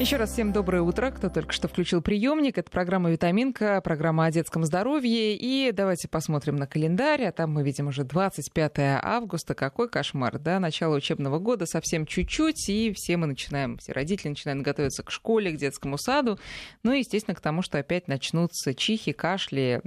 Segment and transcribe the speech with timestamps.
[0.00, 2.58] Еще раз всем доброе утро, кто только что включил приемник.
[2.58, 5.36] Это программа «Витаминка», программа о детском здоровье.
[5.36, 7.26] И давайте посмотрим на календарь.
[7.26, 8.72] А там мы видим уже 25
[9.02, 9.54] августа.
[9.54, 10.58] Какой кошмар, да?
[10.58, 12.68] Начало учебного года совсем чуть-чуть.
[12.68, 16.40] И все мы начинаем, все родители начинают готовиться к школе, к детскому саду.
[16.82, 19.80] Ну и, естественно, к тому, что опять начнутся чихи, кашли.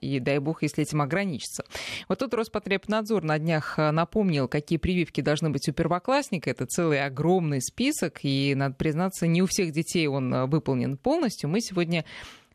[0.00, 1.64] И дай бог, если этим ограничиться.
[2.08, 6.50] Вот тут Роспотребнадзор на днях напомнил, какие прививки должны быть у первоклассника.
[6.50, 8.20] Это целый огромный список.
[8.22, 11.48] И, надо признаться, не у всех детей он э, выполнен полностью.
[11.50, 12.04] Мы сегодня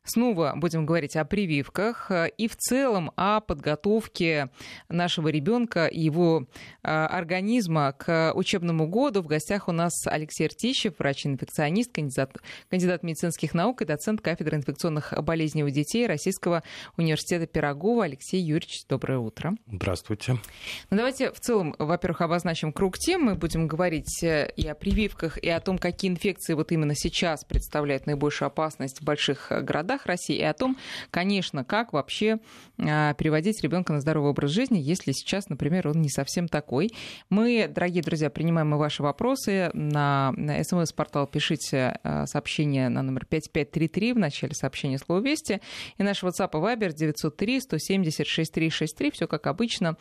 [0.08, 4.50] Снова будем говорить о прививках э, и в целом о подготовке
[4.88, 6.48] нашего ребенка и его
[6.82, 9.22] э, организма к учебному году.
[9.22, 12.38] В гостях у нас Алексей Артищев, врач-инфекционист, кандидат,
[12.70, 16.64] кандидат медицинских наук и доцент кафедры инфекционных болезней у детей Российского
[16.96, 18.06] университета Пирогова.
[18.06, 19.58] Алексей Юрьевич, доброе утро.
[19.70, 20.38] Здравствуйте.
[20.90, 23.24] Ну, давайте в целом, во-первых, обозначим круг тем.
[23.24, 27.44] Мы будем говорить э, и о прививках, и о том, какие инфекции вот именно сейчас
[27.44, 30.78] представляют наибольшую опасность в больших городах городах России и о том,
[31.12, 32.40] конечно, как вообще
[32.80, 36.92] а, переводить ребенка на здоровый образ жизни, если сейчас, например, он не совсем такой.
[37.30, 39.70] Мы, дорогие друзья, принимаем и ваши вопросы.
[39.74, 45.62] На, смс-портал пишите а, сообщение на номер 5533 в начале сообщения слово «Вести».
[45.98, 49.12] И наш WhatsApp и Viber 903 170 6363.
[49.12, 49.98] Все как обычно.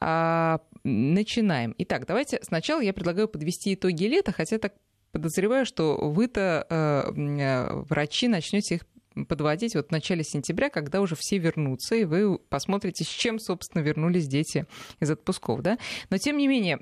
[0.00, 1.74] А, начинаем.
[1.78, 4.74] Итак, давайте сначала я предлагаю подвести итоги лета, хотя так
[5.12, 8.86] подозреваю, что вы-то, э, э, врачи, начнете их
[9.28, 13.82] подводить вот в начале сентября, когда уже все вернутся, и вы посмотрите, с чем, собственно,
[13.82, 14.66] вернулись дети
[15.00, 15.78] из отпусков, да.
[16.10, 16.80] Но, тем не менее,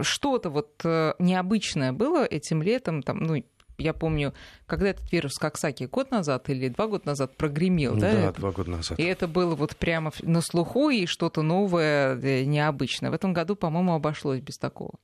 [0.00, 3.44] что-то вот э, необычное было этим летом, там, ну,
[3.78, 4.32] я помню,
[4.66, 8.12] когда этот вирус Коксаки год назад или два года назад прогремел, да?
[8.12, 8.98] Да, два года назад.
[8.98, 13.10] И это было вот прямо на слуху и что-то новое, э, необычное.
[13.10, 14.94] В этом году, по-моему, обошлось без такого.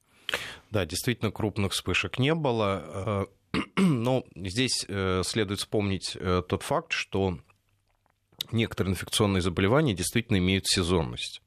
[0.70, 3.28] Да, действительно, крупных вспышек не было.
[3.77, 7.39] Но здесь э, следует вспомнить э, тот факт, что
[8.50, 11.42] некоторые инфекционные заболевания действительно имеют сезонность.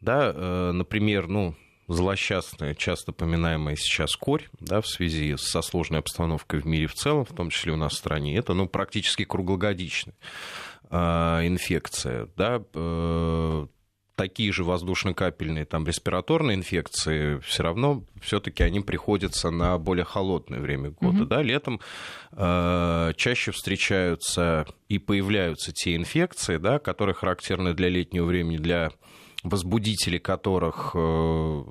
[0.00, 1.54] Да, э, например, ну,
[1.88, 7.24] злосчастная, часто поминаемая сейчас корь, да, в связи со сложной обстановкой в мире в целом,
[7.24, 10.14] в том числе у нас в стране, это ну, практически круглогодичная
[10.90, 12.28] инфекция.
[12.36, 12.62] Да,
[14.16, 20.90] такие же воздушно-капельные, там, респираторные инфекции, все равно все-таки они приходятся на более холодное время
[20.90, 21.24] года.
[21.24, 21.26] Mm-hmm.
[21.26, 21.42] Да?
[21.42, 21.80] Летом
[22.32, 28.92] э, чаще встречаются и появляются те инфекции, да, которые характерны для летнего времени, для
[29.42, 31.64] возбудителей которых э,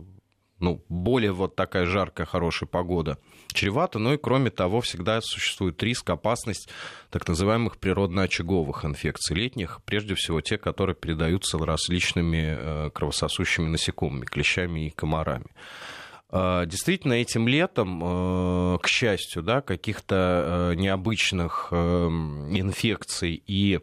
[0.59, 3.17] ну, более вот такая жаркая, хорошая погода
[3.53, 3.99] чревата.
[3.99, 6.69] Ну и кроме того, всегда существует риск, опасность
[7.09, 14.87] так называемых природно-очаговых инфекций летних, прежде всего те, которые передаются различными э, кровососущими насекомыми, клещами
[14.87, 15.47] и комарами.
[16.35, 23.81] А, действительно, этим летом, э, к счастью, да, каких-то э, необычных эм, инфекций и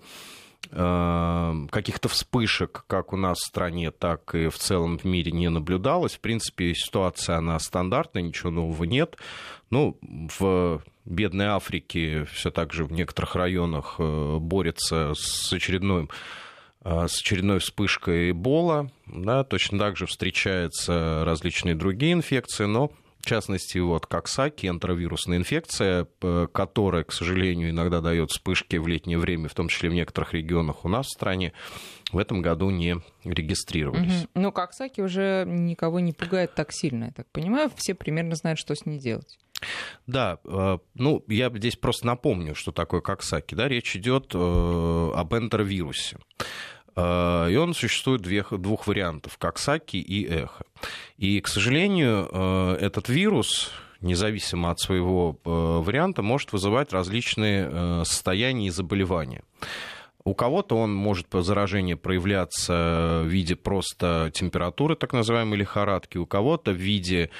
[0.70, 6.14] каких-то вспышек, как у нас в стране, так и в целом в мире не наблюдалось.
[6.14, 9.16] В принципе, ситуация, она стандартная, ничего нового нет.
[9.70, 9.98] Ну,
[10.38, 16.08] в бедной Африке все так же в некоторых районах э, борется с очередной
[16.84, 23.26] э, с очередной вспышкой Эбола, да, точно так же встречаются различные другие инфекции, но в
[23.26, 26.06] частности, вот коксаки, энтеровирусная инфекция,
[26.52, 30.84] которая, к сожалению, иногда дает вспышки в летнее время, в том числе в некоторых регионах
[30.84, 31.52] у нас в стране,
[32.12, 34.22] в этом году не регистрировались.
[34.22, 34.28] Угу.
[34.34, 37.70] Но коксаки уже никого не пугает так сильно, я так понимаю.
[37.76, 39.38] Все примерно знают, что с ней делать.
[40.06, 43.54] Да, э, ну, я здесь просто напомню, что такое коксаки.
[43.54, 46.16] Да, речь идет э, об энтеровирусе.
[46.96, 50.64] Э, и он существует двух, двух вариантов, как Саки и Эхо.
[51.16, 53.70] И, к сожалению, э, этот вирус,
[54.00, 59.42] независимо от своего э, варианта, может вызывать различные состояния и заболевания.
[60.24, 66.26] У кого-то он может по заражению проявляться в виде просто температуры, так называемой лихорадки, у
[66.26, 67.30] кого-то в виде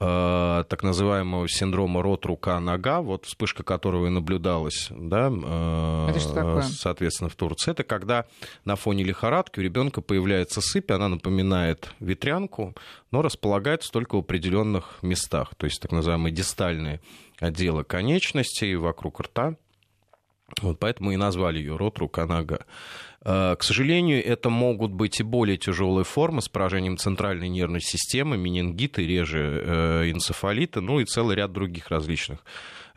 [0.00, 6.62] э, так называемого синдрома рот-рука-нога, вот вспышка которого и наблюдалась, да, э, Это что такое?
[6.62, 7.72] соответственно, в Турции.
[7.72, 8.24] Это когда
[8.64, 12.74] на фоне лихорадки у ребенка появляется сыпь, она напоминает ветрянку,
[13.10, 17.00] но располагается только в определенных местах, то есть так называемые дистальные
[17.38, 19.56] отделы конечностей вокруг рта.
[20.60, 22.60] Вот поэтому и назвали ее рот, рука, нога.
[23.22, 29.06] К сожалению, это могут быть и более тяжелые формы с поражением центральной нервной системы, менингиты,
[29.06, 32.38] реже э, энцефалиты, ну и целый ряд других различных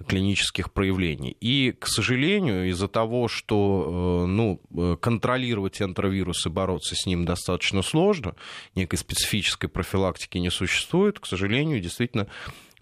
[0.07, 1.35] клинических проявлений.
[1.39, 7.25] И, к сожалению, из-за того, что э, ну, э, контролировать энтеровирус и бороться с ним
[7.25, 8.35] достаточно сложно,
[8.75, 12.27] некой специфической профилактики не существует, к сожалению, действительно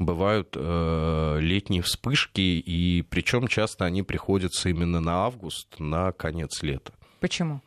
[0.06, 6.94] бывают э, летние вспышки, и причем часто они приходятся именно на август, на конец лета.
[7.20, 7.62] Почему?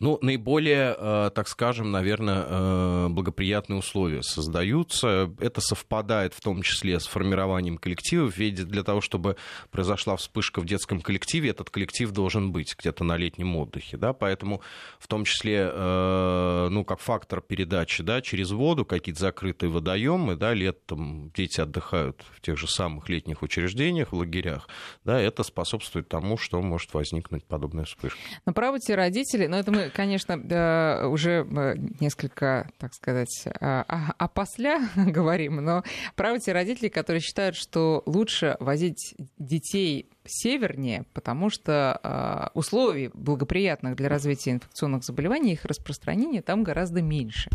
[0.00, 5.30] Ну, наиболее, э, так скажем, наверное, э, благоприятные условия создаются.
[5.40, 8.36] Это совпадает в том числе с формированием коллективов.
[8.36, 9.36] Ведь для того, чтобы
[9.70, 13.96] произошла вспышка в детском коллективе, этот коллектив должен быть где-то на летнем отдыхе.
[13.96, 14.12] Да?
[14.12, 14.62] Поэтому
[14.98, 20.54] в том числе, э, ну, как фактор передачи да, через воду, какие-то закрытые водоемы, да,
[20.54, 24.68] летом дети отдыхают в тех же самых летних учреждениях, в лагерях,
[25.04, 28.18] да, это способствует тому, что может возникнуть подобная вспышка.
[28.46, 30.34] Но правы те родители, но это мы, конечно,
[31.08, 35.82] уже э, несколько, так сказать, опосля говорим, но
[36.14, 43.96] правы те родители, которые считают, что лучше возить детей севернее, потому что э, условий благоприятных
[43.96, 47.50] для развития инфекционных заболеваний, их распространения там гораздо меньше.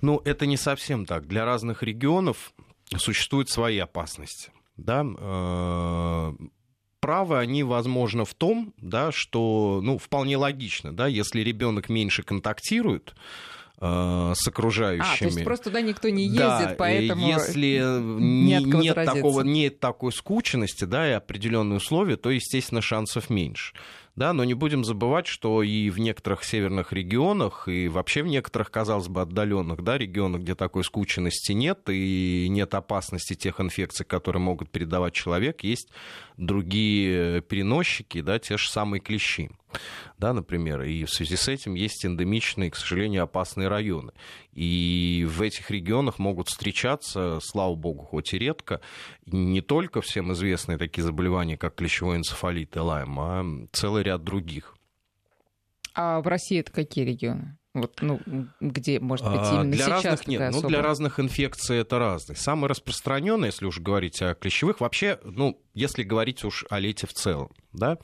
[0.00, 1.26] Ну, это не совсем так.
[1.26, 2.52] Для разных регионов
[2.96, 4.50] существуют свои опасности.
[4.76, 5.04] Да?
[7.06, 12.22] Э, правы они, возможно, в том, да, что, ну, вполне логично, да, если ребенок меньше
[12.22, 13.14] контактирует,
[13.80, 15.14] э, с окружающими.
[15.14, 17.80] А, то есть просто туда никто не ездит, да, поэтому если
[18.20, 23.74] не нет такого, нет такой скученности, да, и определенные условия, то, естественно, шансов меньше
[24.16, 28.70] да, но не будем забывать, что и в некоторых северных регионах, и вообще в некоторых,
[28.70, 34.40] казалось бы, отдаленных да, регионах, где такой скученности нет, и нет опасности тех инфекций, которые
[34.40, 35.90] могут передавать человек, есть
[36.36, 39.50] другие переносчики, да, те же самые клещи
[40.18, 44.12] да, например, и в связи с этим есть эндемичные, к сожалению, опасные районы.
[44.52, 48.80] И в этих регионах могут встречаться, слава богу, хоть и редко,
[49.26, 54.74] не только всем известные такие заболевания, как клещевой энцефалит и лайм, а целый ряд других.
[55.94, 57.56] А в России это какие регионы?
[57.76, 58.20] Вот, ну,
[58.58, 60.40] где, может быть, а, именно для сейчас разных нет.
[60.40, 60.62] Особо...
[60.62, 62.34] Ну, для разных инфекций это разные.
[62.34, 67.12] Самый распространенный, если уж говорить о клещевых, вообще, ну, если говорить уж о лете в
[67.12, 67.98] целом, да,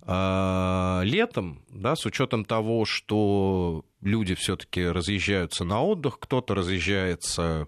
[0.00, 7.66] а, летом, да, с учетом того, что люди все-таки разъезжаются на отдых, кто-то разъезжается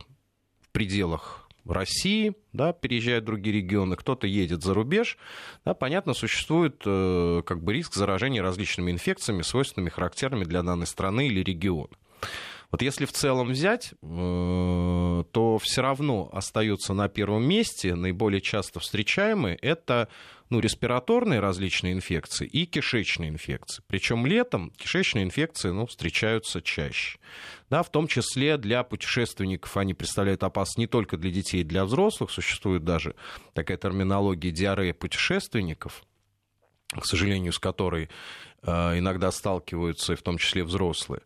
[0.63, 1.40] в пределах
[1.73, 5.19] России, да, переезжают в другие регионы, кто-то едет за рубеж,
[5.65, 11.27] да, понятно, существует э, как бы риск заражения различными инфекциями, свойственными, характерными для данной страны
[11.27, 11.95] или региона.
[12.71, 14.07] Вот если в целом взять, э,
[15.33, 20.09] то все равно остается на первом месте наиболее часто встречаемые это
[20.51, 23.83] ну, респираторные различные инфекции и кишечные инфекции.
[23.87, 27.19] Причем летом кишечные инфекции ну, встречаются чаще.
[27.71, 32.33] Да, в том числе для путешественников они представляют опасность не только для детей, для взрослых.
[32.33, 33.15] Существует даже
[33.55, 36.03] такая терминология диарея путешественников,
[36.91, 38.11] к сожалению, с которой
[38.63, 41.23] э, иногда сталкиваются, и в том числе взрослые.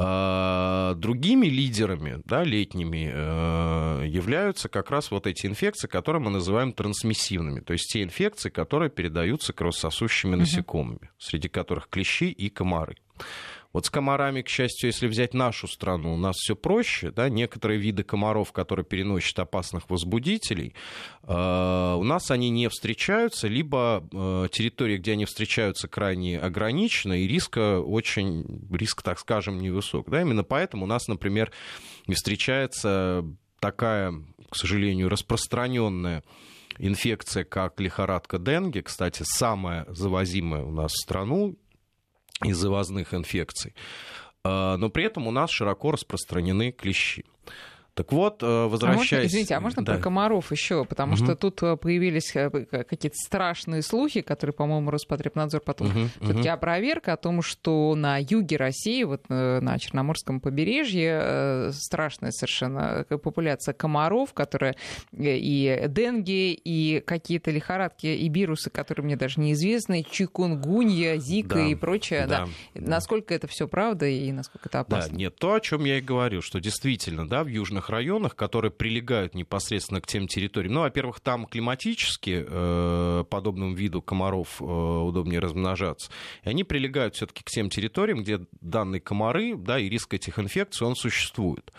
[0.00, 6.72] А, другими лидерами, да, летними, э, являются как раз вот эти инфекции, которые мы называем
[6.72, 12.96] трансмиссивными, то есть те инфекции, которые передаются кровососущими насекомыми, среди которых клещи и комары.
[13.72, 17.10] Вот с комарами, к счастью, если взять нашу страну, у нас все проще.
[17.10, 17.28] Да?
[17.28, 20.74] Некоторые виды комаров, которые переносят опасных возбудителей,
[21.24, 27.28] э, у нас они не встречаются, либо э, территория, где они встречаются, крайне ограничена, и
[27.28, 30.08] риск очень, риск, так скажем, невысок.
[30.08, 30.22] Да?
[30.22, 31.52] Именно поэтому у нас, например,
[32.06, 33.24] не встречается
[33.60, 34.14] такая,
[34.48, 36.24] к сожалению, распространенная
[36.78, 41.56] инфекция, как лихорадка Денге, кстати, самая завозимая у нас в страну,
[42.44, 43.74] из завозных инфекций.
[44.44, 47.24] А, но при этом у нас широко распространены клещи.
[47.98, 49.12] Так вот, э, возвращаясь...
[49.12, 49.94] А можно, извините, а можно да.
[49.94, 50.84] про комаров еще?
[50.84, 51.24] Потому угу.
[51.24, 56.54] что тут э, появились э, какие-то страшные слухи, которые, по-моему, Роспотребнадзор потом угу, все-таки угу.
[56.54, 64.32] опроверг о том, что на юге России, вот на Черноморском побережье, страшная совершенно популяция комаров,
[64.32, 64.76] которые
[65.12, 71.74] и денги, и какие-то лихорадки, и вирусы, которые мне даже неизвестны, чикунгунья, зика да, и
[71.74, 72.26] прочее.
[72.28, 72.80] Да, да.
[72.80, 75.10] Насколько это все правда и насколько это опасно?
[75.10, 78.70] Да, нет, то, о чем я и говорю, что действительно, да, в южных районах, которые
[78.70, 80.74] прилегают непосредственно к тем территориям.
[80.74, 86.10] Ну, во-первых, там климатически э, подобному виду комаров э, удобнее размножаться.
[86.44, 90.86] И они прилегают все-таки к тем территориям, где данные комары, да, и риск этих инфекций,
[90.86, 91.72] он существует.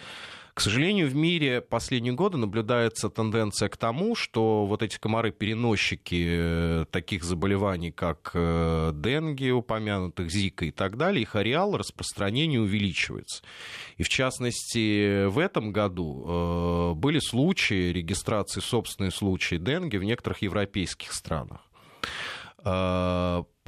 [0.60, 6.86] К сожалению, в мире последние годы наблюдается тенденция к тому, что вот эти комары-переносчики э,
[6.92, 13.42] таких заболеваний, как э, денги, упомянутых, зика и так далее, их ареал распространения увеличивается.
[13.96, 20.42] И в частности, в этом году э, были случаи регистрации, собственные случаи денги в некоторых
[20.42, 21.62] европейских странах.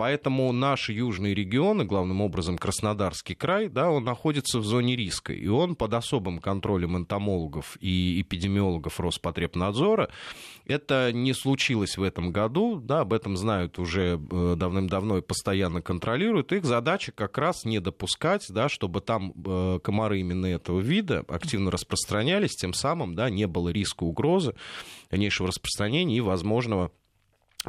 [0.01, 5.47] Поэтому наши южные регионы, главным образом Краснодарский край, да, он находится в зоне риска, и
[5.47, 10.09] он под особым контролем энтомологов и эпидемиологов Роспотребнадзора.
[10.65, 15.83] Это не случилось в этом году, да, об этом знают уже э, давным-давно и постоянно
[15.83, 16.51] контролируют.
[16.51, 21.69] Их задача как раз не допускать, да, чтобы там э, комары именно этого вида активно
[21.69, 24.55] распространялись, тем самым да, не было риска угрозы
[25.11, 26.91] дальнейшего распространения и возможного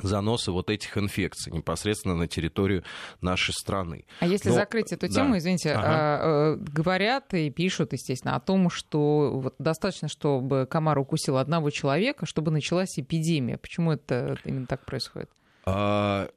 [0.00, 2.84] заносы вот этих инфекций непосредственно на территорию
[3.20, 4.04] нашей страны.
[4.20, 5.38] А если Но, закрыть эту тему, да.
[5.38, 5.82] извините, ага.
[5.84, 11.70] А, э, говорят и пишут, естественно, о том, что вот достаточно, чтобы комар укусил одного
[11.70, 13.58] человека, чтобы началась эпидемия.
[13.58, 15.30] Почему это именно так происходит?
[15.64, 16.28] А...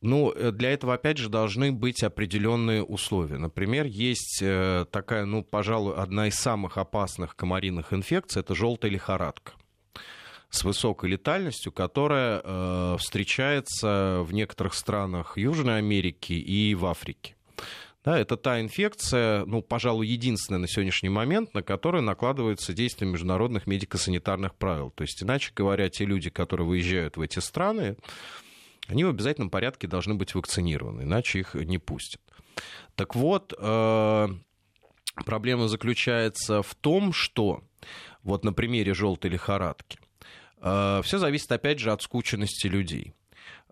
[0.00, 3.36] Ну, э, для этого, опять же, должны быть определенные условия.
[3.36, 9.54] Например, есть э, такая, ну, пожалуй, одна из самых опасных комариных инфекций– это желтая лихорадка
[10.50, 17.36] с высокой летальностью, которая э, встречается в некоторых странах Южной Америки и в Африке.
[18.04, 23.66] Да, это та инфекция, ну, пожалуй, единственная на сегодняшний момент, на которую накладывается действие международных
[23.66, 24.90] медико-санитарных правил.
[24.90, 27.96] То есть, иначе говоря, те люди, которые выезжают в эти страны,
[28.86, 32.22] они в обязательном порядке должны быть вакцинированы, иначе их не пустят.
[32.94, 34.28] Так вот, э,
[35.26, 37.62] проблема заключается в том, что
[38.22, 39.98] вот на примере желтой лихорадки
[40.60, 43.14] Все зависит, опять же, от скученности людей.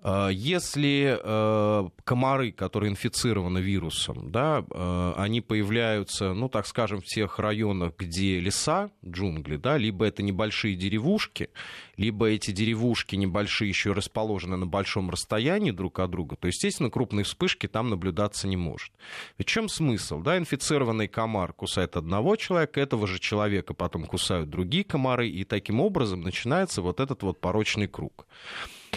[0.07, 7.05] Э, если э, комары, которые инфицированы вирусом, да, э, они появляются, ну, так скажем, в
[7.05, 11.51] тех районах, где леса, джунгли, да, либо это небольшие деревушки,
[11.97, 17.25] либо эти деревушки небольшие еще расположены на большом расстоянии друг от друга, то, естественно, крупные
[17.25, 18.93] вспышки там наблюдаться не может.
[19.39, 20.21] В чем смысл?
[20.21, 25.81] Да, инфицированный комар кусает одного человека, этого же человека потом кусают другие комары, и таким
[25.81, 28.27] образом начинается вот этот вот порочный круг.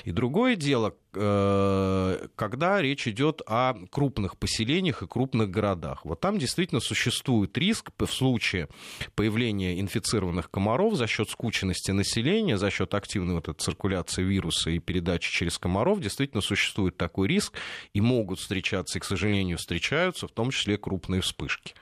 [0.03, 6.05] И другое дело, э, когда речь идет о крупных поселениях и крупных городах.
[6.05, 8.67] Вот там действительно существует риск в случае
[9.15, 14.79] появления инфицированных комаров за счет скученности населения, за счет активной вот этой циркуляции вируса и
[14.79, 17.53] передачи через комаров, действительно существует такой риск,
[17.93, 21.73] и могут встречаться, и, к сожалению, встречаются, в том числе крупные вспышки.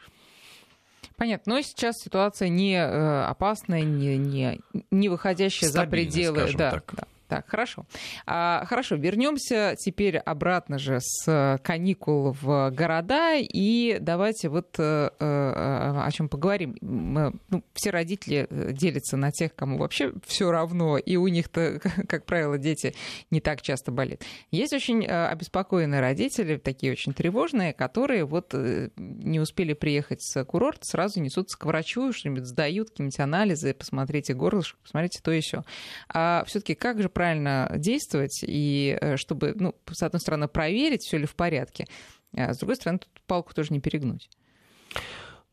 [1.17, 1.55] Понятно.
[1.55, 4.59] Но сейчас ситуация не э, опасная, не, не,
[4.91, 6.53] не выходящая за пределы.
[6.53, 6.93] Да, так.
[6.95, 7.03] да.
[7.27, 7.85] Так, хорошо.
[8.25, 16.01] А, хорошо, вернемся теперь обратно же с каникул в города и давайте вот э, э,
[16.05, 16.77] о чем поговорим.
[16.79, 22.25] Мы, ну, все родители делятся на тех, кому вообще все равно, и у них-то, как
[22.25, 22.95] правило, дети
[23.29, 24.23] не так часто болеют.
[24.51, 30.85] Есть очень э, обеспокоенные родители, такие очень тревожные, которые вот не успели приехать с курорта,
[30.85, 35.63] сразу несутся к врачу, что-нибудь сдают, какие-нибудь анализы, посмотрите горлышко, посмотрите то еще.
[36.07, 41.17] А все-таки как же правильно действовать, и э, чтобы, ну, с одной стороны, проверить, все
[41.17, 41.87] ли в порядке,
[42.35, 44.29] а с другой стороны, тут палку тоже не перегнуть.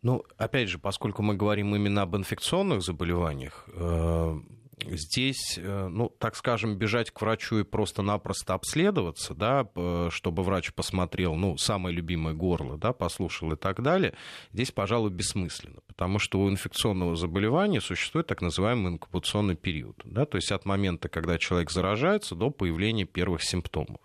[0.03, 4.41] Ну, опять же, поскольку мы говорим именно об инфекционных заболеваниях, э,
[4.87, 9.69] здесь, э, ну, так скажем, бежать к врачу и просто-напросто обследоваться, да,
[10.11, 14.15] чтобы врач посмотрел, ну, самое любимое горло, да, послушал и так далее,
[14.53, 20.37] здесь, пожалуй, бессмысленно, потому что у инфекционного заболевания существует так называемый инкубационный период, да, то
[20.37, 23.99] есть от момента, когда человек заражается, до появления первых симптомов.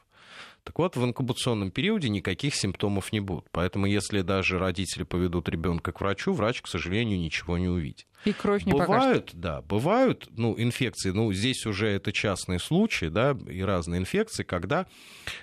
[0.64, 3.46] Так вот, в инкубационном периоде никаких симптомов не будет.
[3.52, 8.06] Поэтому, если даже родители поведут ребенка к врачу, врач, к сожалению, ничего не увидит.
[8.26, 9.30] И кровь не бывают, покажет.
[9.34, 14.88] да, бывают, ну, инфекции, ну, здесь уже это частные случаи, да, и разные инфекции, когда,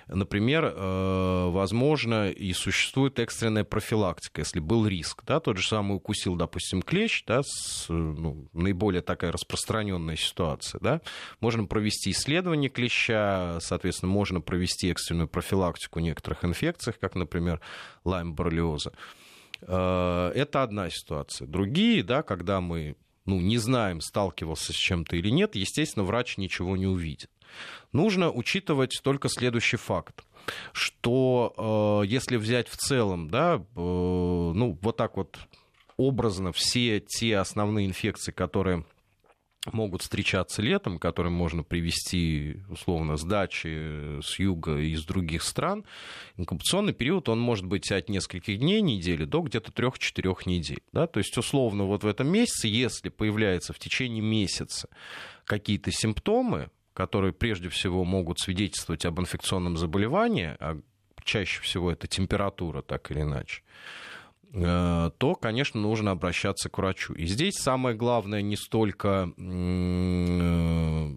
[0.07, 6.35] например, э, возможно, и существует экстренная профилактика, если был риск, да, тот же самый укусил,
[6.35, 11.01] допустим, клещ, да, с, ну, наиболее такая распространенная ситуация, да,
[11.39, 17.59] можно провести исследование клеща, соответственно, можно провести экстренную профилактику некоторых инфекций, как, например,
[18.03, 18.91] лайм-боррелиоза.
[19.61, 21.47] Э, это одна ситуация.
[21.47, 22.95] Другие, да, когда мы
[23.25, 27.29] ну, не знаем, сталкивался с чем-то или нет, естественно, врач ничего не увидит.
[27.91, 30.23] Нужно учитывать только следующий факт
[30.71, 35.37] что э, если взять в целом, да, э, ну, вот так вот
[35.97, 38.85] образно все те основные инфекции, которые
[39.65, 45.85] могут встречаться летом, которым можно привести, условно, с дачи, с юга и из других стран,
[46.37, 50.81] инкубационный период, он может быть от нескольких дней, недели, до где-то трех-четырех недель.
[50.93, 51.07] Да?
[51.07, 54.89] То есть, условно, вот в этом месяце, если появляются в течение месяца
[55.45, 60.79] какие-то симптомы, которые прежде всего могут свидетельствовать об инфекционном заболевании, а
[61.23, 63.61] чаще всего это температура, так или иначе,
[64.53, 67.13] то, конечно, нужно обращаться к врачу.
[67.13, 71.07] И здесь самое главное не столько э,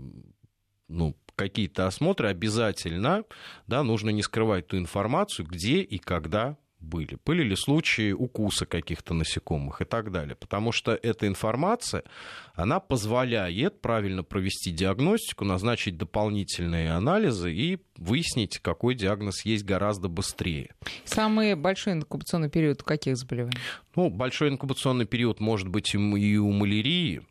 [0.89, 3.25] ну, какие-то осмотры, обязательно
[3.67, 6.59] да, нужно не скрывать ту информацию, где и когда
[6.91, 7.17] были.
[7.25, 10.35] Были ли случаи укуса каких-то насекомых и так далее.
[10.35, 12.03] Потому что эта информация,
[12.55, 20.75] она позволяет правильно провести диагностику, назначить дополнительные анализы и выяснить, какой диагноз есть гораздо быстрее.
[21.05, 23.59] Самый большой инкубационный период у каких заболеваний?
[23.95, 27.23] Ну, большой инкубационный период может быть и у малярии,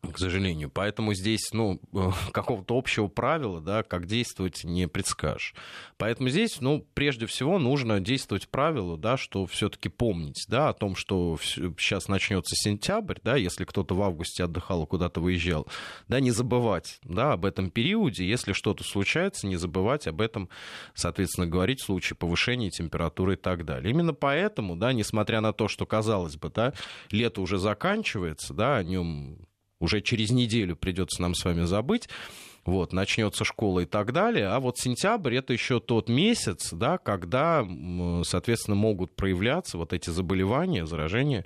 [0.00, 0.70] к сожалению.
[0.70, 1.80] Поэтому здесь, ну,
[2.32, 5.54] какого-то общего правила, да, как действовать, не предскажешь.
[5.96, 10.94] Поэтому здесь, ну, прежде всего нужно действовать правилу, да, что все-таки помнить, да, о том,
[10.94, 15.66] что сейчас начнется сентябрь, да, если кто-то в августе отдыхал куда-то выезжал,
[16.06, 20.48] да, не забывать, да, об этом периоде, если что-то случается, не забывать об этом,
[20.94, 23.90] соответственно, говорить в случае повышения температуры и так далее.
[23.90, 26.72] Именно поэтому, да, несмотря на то, что, казалось бы, да,
[27.10, 29.47] лето уже заканчивается, да, о нем
[29.80, 32.08] уже через неделю придется нам с вами забыть,
[32.64, 34.48] вот, начнется школа и так далее.
[34.48, 37.66] А вот сентябрь это еще тот месяц, да, когда,
[38.24, 41.44] соответственно, могут проявляться вот эти заболевания, заражения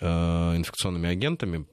[0.00, 1.66] э, инфекционными агентами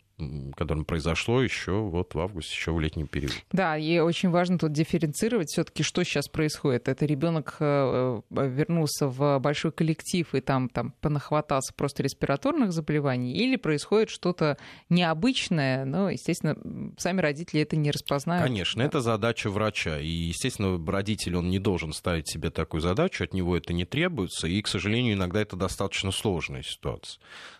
[0.55, 3.33] которым произошло еще вот в августе, еще в летний период.
[3.51, 6.87] Да, и очень важно тут дифференцировать все-таки, что сейчас происходит.
[6.87, 13.33] Это ребенок э, э, вернулся в большой коллектив и там, там понахватался просто респираторных заболеваний,
[13.33, 14.57] или происходит что-то
[14.89, 16.55] необычное, но, естественно,
[16.97, 18.43] сами родители это не распознают.
[18.43, 23.33] Конечно, это задача врача, и, естественно, родитель, он не должен ставить себе такую задачу, от
[23.33, 27.19] него это не требуется, и, к сожалению, иногда это достаточно сложная ситуация.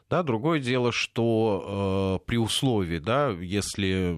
[0.10, 4.18] Да, другое дело, что э, при условии, да, если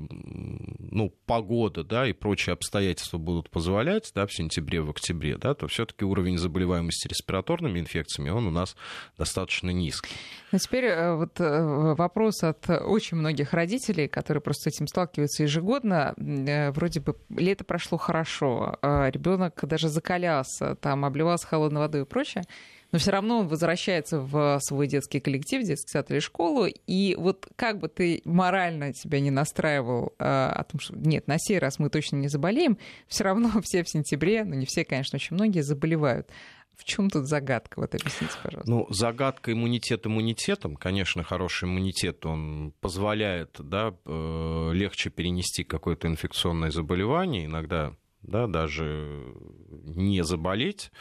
[0.91, 5.67] ну, погода да, и прочие обстоятельства будут позволять да, в сентябре, в октябре, да, то
[5.67, 8.75] все-таки уровень заболеваемости респираторными инфекциями он у нас
[9.17, 10.15] достаточно низкий.
[10.51, 15.43] Но теперь э, вот э, вопрос от очень многих родителей, которые просто с этим сталкиваются
[15.43, 16.13] ежегодно.
[16.17, 22.05] Э, вроде бы лето прошло хорошо, а ребенок даже закалялся, там обливался холодной водой и
[22.05, 22.43] прочее
[22.95, 27.45] но все равно он возвращается в свой детский коллектив, детский сад или школу, и вот
[27.57, 31.77] как бы ты морально себя не настраивал э, о том, что нет, на сей раз
[31.77, 32.77] мы точно не заболеем,
[33.09, 36.29] все равно все в сентябре, ну не все, конечно, очень многие заболевают.
[36.77, 37.81] В чем тут загадка?
[37.81, 38.71] Вот объясните, пожалуйста.
[38.71, 40.77] Ну, загадка иммунитет иммунитетом.
[40.77, 49.35] Конечно, хороший иммунитет, он позволяет да, э, легче перенести какое-то инфекционное заболевание, иногда да, даже
[49.83, 50.91] не заболеть.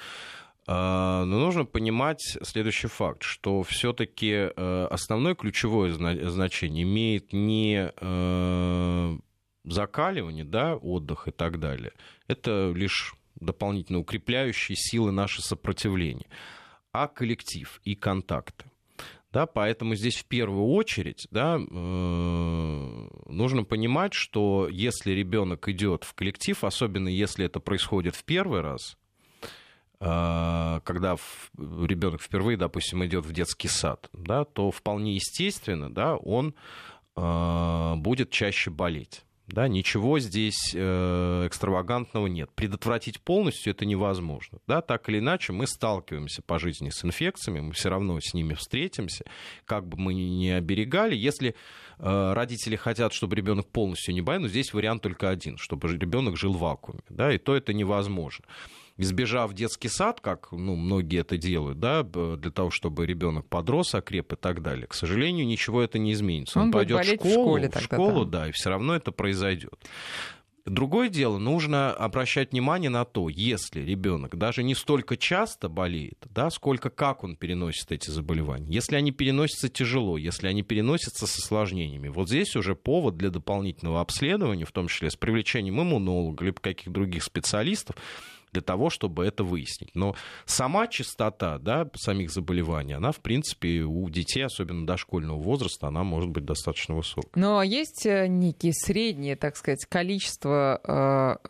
[0.66, 9.18] А, но нужно понимать следующий факт, что все-таки э, основное ключевое значение имеет не э,
[9.64, 11.92] закаливание, да, отдых и так далее.
[12.28, 16.28] Это лишь дополнительно укрепляющие силы наше сопротивление,
[16.92, 18.64] а коллектив и контакты.
[19.32, 26.14] Да, поэтому здесь в первую очередь да, э, нужно понимать, что если ребенок идет в
[26.14, 28.96] коллектив, особенно если это происходит в первый раз,
[30.04, 31.16] когда
[31.56, 36.54] ребенок впервые, допустим, идет в детский сад, да, то вполне естественно, да, он
[37.16, 39.22] а, будет чаще болеть.
[39.46, 42.50] Да, ничего здесь э, экстравагантного нет.
[42.54, 44.58] Предотвратить полностью это невозможно.
[44.66, 48.54] Да, так или иначе, мы сталкиваемся по жизни с инфекциями, мы все равно с ними
[48.54, 49.26] встретимся,
[49.66, 51.14] как бы мы ни оберегали.
[51.14, 51.54] Если
[51.98, 56.38] э, родители хотят, чтобы ребенок полностью не болел, но здесь вариант только один, чтобы ребенок
[56.38, 57.02] жил в вакууме.
[57.10, 58.46] Да, и то это невозможно
[58.96, 64.32] избежав детский сад, как ну, многие это делают, да, для того, чтобы ребенок подрос, окреп
[64.32, 66.58] и так далее, к сожалению, ничего это не изменится.
[66.58, 69.74] Он, Он пойдет в школу, в, школе, в школу, да, и все равно это произойдет.
[70.66, 76.48] Другое дело, нужно обращать внимание на то, если ребенок даже не столько часто болеет, да,
[76.48, 78.72] сколько как он переносит эти заболевания.
[78.72, 84.00] Если они переносятся тяжело, если они переносятся с осложнениями, вот здесь уже повод для дополнительного
[84.00, 87.96] обследования, в том числе с привлечением иммунолога либо каких-то других специалистов,
[88.54, 89.94] для того, чтобы это выяснить.
[89.94, 90.14] Но
[90.46, 96.30] сама частота да, самих заболеваний, она, в принципе, у детей, особенно дошкольного возраста, она может
[96.30, 97.30] быть достаточно высокой.
[97.34, 100.80] Но есть э, некие средние, так сказать, количество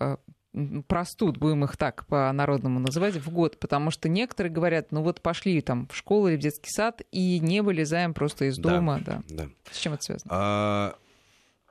[0.01, 0.17] э,
[0.55, 5.21] э, простуд, будем их так по-народному называть, в год, потому что некоторые говорят, ну вот
[5.21, 9.01] пошли там в школу или в детский сад и не вылезаем просто из дома.
[9.05, 9.45] Да, да.
[9.45, 9.51] да.
[9.71, 10.31] С чем это связано?
[10.33, 10.97] А,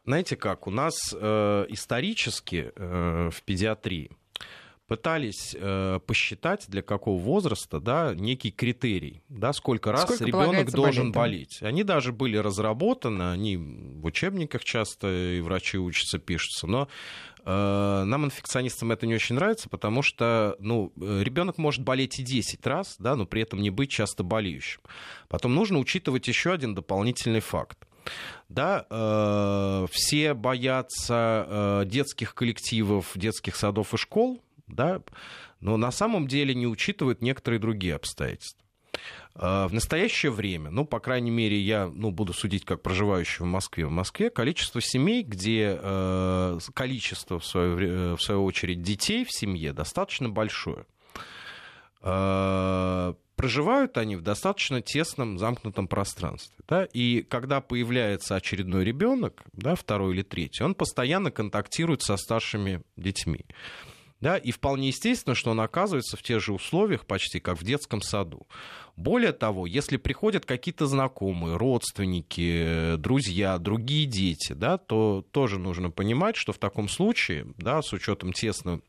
[0.06, 4.12] знаете как, у нас э, исторически э, в педиатрии
[4.94, 11.12] пытались э, посчитать для какого возраста да, некий критерий, да, сколько раз сколько ребенок должен
[11.12, 11.58] болеть.
[11.62, 11.70] Да?
[11.70, 16.88] Они даже были разработаны, они в учебниках часто и врачи учатся, пишутся, но
[17.44, 22.68] э, нам, инфекционистам, это не очень нравится, потому что ну, ребенок может болеть и 10
[22.68, 24.82] раз, да, но при этом не быть часто болеющим.
[25.28, 27.80] Потом нужно учитывать еще один дополнительный факт.
[28.48, 34.40] Да, э, все боятся э, детских коллективов, детских садов и школ,
[34.74, 35.02] да,
[35.60, 38.64] но на самом деле не учитывают некоторые другие обстоятельства.
[39.36, 43.48] Э, в настоящее время, ну, по крайней мере, я ну, буду судить как проживающий в
[43.48, 43.86] Москве.
[43.86, 49.74] В Москве количество семей, где э, количество, в свою, в свою очередь, детей в семье
[49.74, 50.86] достаточно большое.
[52.02, 56.56] Э, проживают они в достаточно тесном, замкнутом пространстве.
[56.68, 56.86] Да?
[56.94, 63.46] И когда появляется очередной ребенок, да, второй или третий, он постоянно контактирует со старшими детьми.
[64.24, 68.02] Да, и вполне естественно, что он оказывается в тех же условиях, почти как в детском
[68.02, 68.48] саду.
[68.96, 76.38] Более того, если приходят какие-то знакомые, родственники, друзья, другие дети, да, то тоже нужно понимать,
[76.38, 78.80] что в таком случае, да, с учетом тесно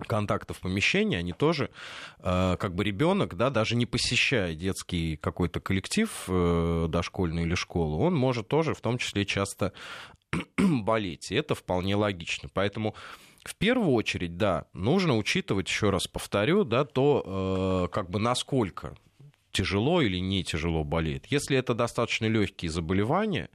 [0.00, 1.70] контактов в помещении, они тоже,
[2.18, 7.98] э, как бы ребенок, да, даже не посещая детский какой-то коллектив э, дошкольный или школу,
[8.00, 9.72] он может тоже в том числе часто
[10.58, 11.30] болеть.
[11.30, 12.48] И это вполне логично.
[12.52, 12.96] Поэтому
[13.48, 18.96] в первую очередь, да, нужно учитывать, еще раз повторю, да, то, э, как бы насколько
[19.56, 21.26] тяжело или не тяжело болеет.
[21.26, 23.48] Если это достаточно легкие заболевания,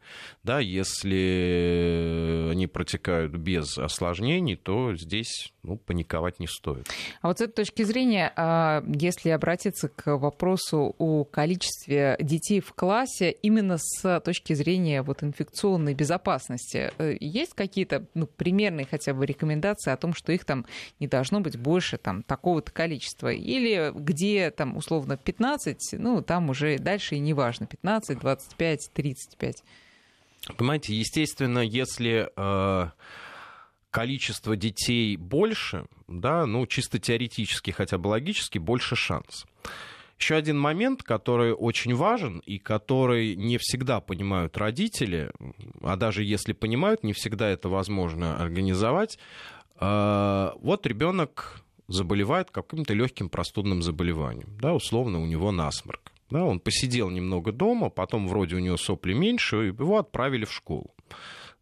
[0.44, 6.88] да, если они протекают без осложнений, то здесь ну, паниковать не стоит.
[7.22, 12.74] А вот с этой точки зрения, а, если обратиться к вопросу о количестве детей в
[12.74, 19.26] классе именно с точки зрения вот инфекционной безопасности, э, есть какие-то ну, примерные хотя бы
[19.26, 20.66] рекомендации о том, что их там
[21.00, 23.32] не должно быть больше там, такого-то количества?
[23.32, 29.64] Или где там условно 15, ну там уже дальше и не важно, 15, 25, 35?
[30.58, 32.90] Понимаете, естественно, если э,
[33.92, 39.46] количество детей больше, да, ну, чисто теоретически, хотя бы логически, больше шанс.
[40.18, 45.32] Еще один момент, который очень важен и который не всегда понимают родители,
[45.82, 49.18] а даже если понимают, не всегда это возможно организовать.
[49.78, 56.12] А, вот ребенок заболевает каким-то легким простудным заболеванием, да, условно у него насморк.
[56.30, 60.92] Да, он посидел немного дома, потом вроде у него сопли меньше, его отправили в школу.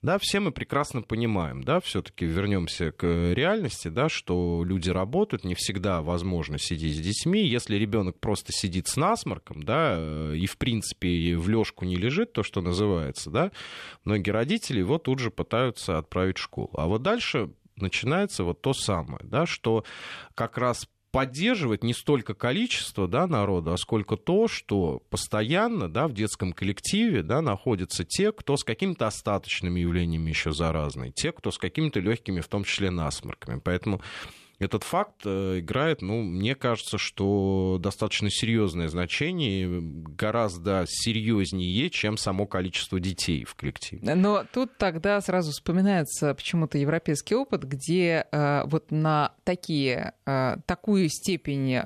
[0.01, 5.55] Да, все мы прекрасно понимаем, да, все-таки вернемся к реальности, да, что люди работают, не
[5.55, 7.45] всегда возможно сидеть с детьми.
[7.45, 12.31] Если ребенок просто сидит с насморком, да, э, и в принципе в лёжку не лежит,
[12.31, 13.51] то, что называется, да,
[14.05, 16.71] многие родители его тут же пытаются отправить в школу.
[16.75, 19.83] А вот дальше начинается вот то самое, да, что
[20.33, 26.13] как раз поддерживать не столько количество да, народа, а сколько то, что постоянно да, в
[26.13, 31.57] детском коллективе да, находятся те, кто с какими-то остаточными явлениями еще заразные, те, кто с
[31.57, 33.59] какими-то легкими, в том числе насморками.
[33.63, 34.01] Поэтому
[34.59, 42.45] этот факт э, играет, ну, мне кажется, что достаточно серьезное значение, гораздо серьезнее, чем само
[42.45, 44.15] количество детей в коллективе.
[44.15, 51.07] Но тут тогда сразу вспоминается почему-то европейский опыт, где э, вот на такие, э, такую
[51.07, 51.79] степень э,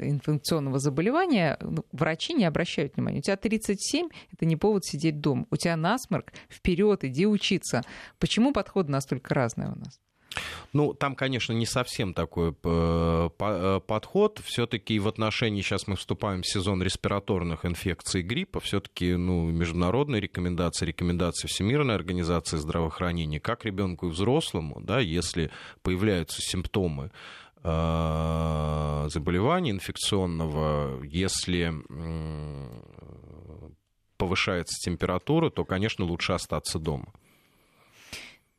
[0.00, 3.18] инфекционного заболевания ну, врачи не обращают внимания.
[3.18, 5.46] У тебя 37 это не повод сидеть дома.
[5.50, 7.82] У тебя насморк, вперед, иди учиться.
[8.20, 9.98] Почему подходы настолько разные у нас?
[10.72, 14.40] Ну, там, конечно, не совсем такой э, э, подход.
[14.44, 20.86] Все-таки в отношении, сейчас мы вступаем в сезон респираторных инфекций гриппа, все-таки ну, международные рекомендации,
[20.86, 25.50] рекомендации Всемирной организации здравоохранения, как ребенку и взрослому, да, если
[25.82, 27.10] появляются симптомы
[27.62, 31.72] э, заболевания инфекционного, если
[34.18, 37.12] повышается температура, то, конечно, лучше остаться дома.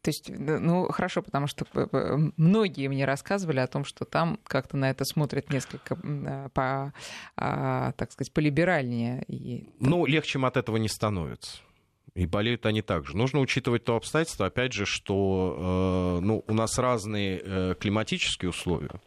[0.01, 1.65] То есть, ну, хорошо, потому что
[2.37, 6.93] многие мне рассказывали о том, что там как-то на это смотрят несколько а, по,
[7.35, 9.23] а, так сказать, полиберальнее.
[9.27, 9.67] И...
[9.79, 11.59] Ну, легче от этого не становится.
[12.15, 13.15] И болеют они также.
[13.15, 18.99] Нужно учитывать то обстоятельство, опять же, что э, ну, у нас разные э, климатические условия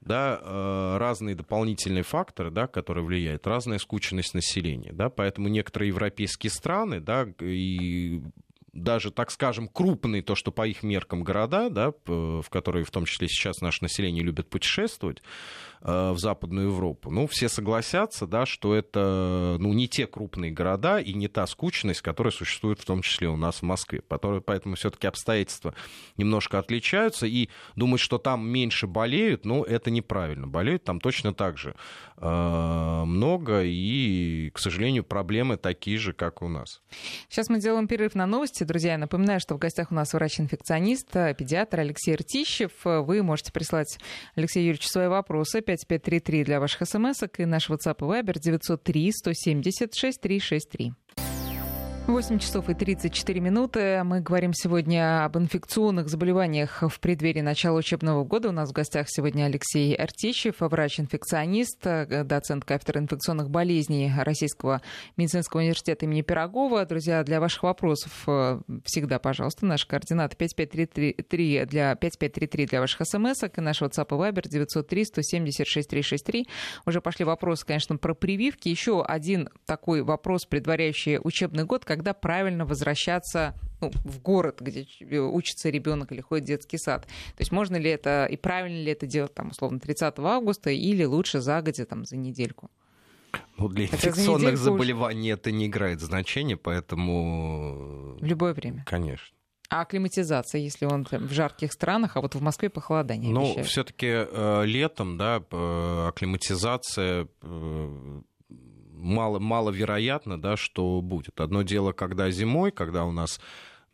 [0.00, 6.50] да, э, разные дополнительные факторы, да, которые влияют, разная скученность населения, да, поэтому некоторые европейские
[6.50, 8.22] страны, да, и
[8.78, 13.04] даже, так скажем, крупные, то, что по их меркам города, да, в которые в том
[13.04, 15.22] числе сейчас наше население любит путешествовать,
[15.80, 17.10] Э, в Западную Европу.
[17.10, 22.00] Ну, все согласятся, да, что это ну, не те крупные города и не та скучность,
[22.00, 24.02] которая существует в том числе у нас в Москве.
[24.02, 25.74] Поэтому все-таки обстоятельства
[26.16, 27.26] немножко отличаются.
[27.26, 30.48] И думать, что там меньше болеют, ну, это неправильно.
[30.48, 31.76] Болеют там точно так же
[32.16, 36.82] э, много, и, к сожалению, проблемы такие же, как у нас.
[37.28, 38.64] Сейчас мы делаем перерыв на новости.
[38.68, 42.72] Друзья, я напоминаю, что в гостях у нас врач-инфекционист, педиатр Алексей Ртищев.
[42.84, 43.98] Вы можете прислать
[44.34, 49.94] Алексею Юрьевичу свои вопросы 5533 для ваших смс и наш WhatsApp и Viber 903 170
[49.94, 50.92] 6363.
[52.08, 54.02] 8 часов и 34 минуты.
[54.02, 58.48] Мы говорим сегодня об инфекционных заболеваниях в преддверии начала учебного года.
[58.48, 64.80] У нас в гостях сегодня Алексей Артищев, врач-инфекционист, доцент кафедры инфекционных болезней Российского
[65.18, 66.86] медицинского университета имени Пирогова.
[66.86, 73.42] Друзья, для ваших вопросов э, всегда, пожалуйста, наши координаты 5533 для 5533 для ваших смс
[73.42, 76.48] и наш WhatsApp и Viber 903 176 363.
[76.86, 78.70] Уже пошли вопросы, конечно, про прививки.
[78.70, 84.86] Еще один такой вопрос, предваряющий учебный год, как когда правильно возвращаться ну, в город, где
[85.20, 87.06] учится ребенок или ходит детский сад.
[87.06, 91.04] То есть можно ли это и правильно ли это делать, там, условно, 30 августа или
[91.04, 92.70] лучше загодя, там, за недельку?
[93.56, 98.16] Ну, для инфекционных заболеваний это не играет значения, поэтому...
[98.20, 98.84] В любое время?
[98.86, 99.34] Конечно.
[99.68, 104.62] А акклиматизация, если он в жарких странах, а вот в Москве похолодание Ну, все-таки э,
[104.64, 108.20] летом, да, э, акклиматизация э,
[108.98, 111.40] мало, маловероятно, да, что будет.
[111.40, 113.40] Одно дело, когда зимой, когда у нас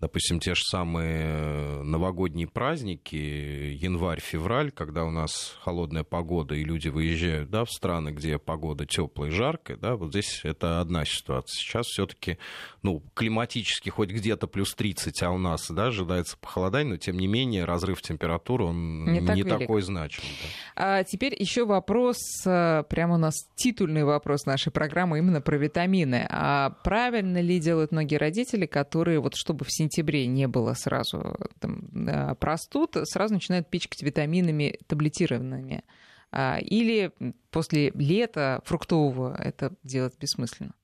[0.05, 6.89] допустим, те же самые э, новогодние праздники, январь-февраль, когда у нас холодная погода, и люди
[6.89, 11.59] выезжают да, в страны, где погода теплая и жаркая, да, вот здесь это одна ситуация.
[11.59, 12.37] Сейчас все-таки,
[12.83, 17.27] ну, климатически хоть где-то плюс 30, а у нас, да, ожидается похолодание, но тем не
[17.27, 20.29] менее разрыв температуры, он не, так не такой значимый.
[20.77, 20.99] Да.
[20.99, 26.27] А теперь еще вопрос, э, прямо у нас титульный вопрос нашей программы именно про витамины.
[26.29, 31.37] А правильно ли делают многие родители, которые вот чтобы в сентябре сентябре не было сразу
[31.61, 35.85] там, простуд, сразу начинают пичкать витаминами таблетированными.
[36.31, 37.13] А, или
[37.51, 40.75] после лета фруктового это делать бессмысленно?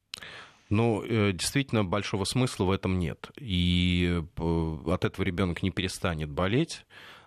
[0.68, 3.30] Ну, э, действительно, большого смысла в этом нет.
[3.36, 6.86] И э, от этого ребенок не перестанет болеть.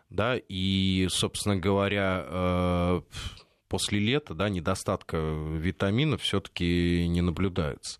[0.09, 3.01] Да, и, собственно говоря, э,
[3.67, 7.99] после лета да, недостатка витаминов все-таки не наблюдается.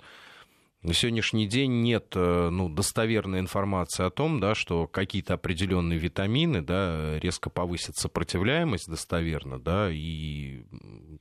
[0.84, 6.62] На сегодняшний день нет э, ну, достоверной информации о том, да, что какие-то определенные витамины
[6.62, 10.64] да, резко повысят сопротивляемость достоверно, да, и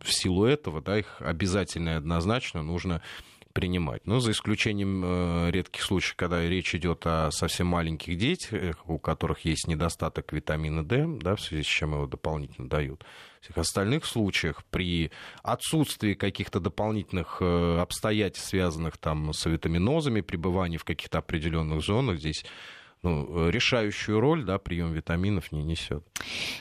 [0.00, 3.02] в силу этого да, их обязательно и однозначно нужно
[3.52, 4.06] принимать.
[4.06, 9.44] Но за исключением э, редких случаев, когда речь идет о совсем маленьких детях, у которых
[9.44, 13.04] есть недостаток витамина D, да, в связи с чем его дополнительно дают.
[13.40, 15.10] В всех остальных случаях при
[15.42, 22.44] отсутствии каких-то дополнительных э, обстоятельств, связанных там с витаминозами, пребывании в каких-то определенных зонах, здесь
[23.02, 26.04] ну, решающую роль да, прием витаминов не несет.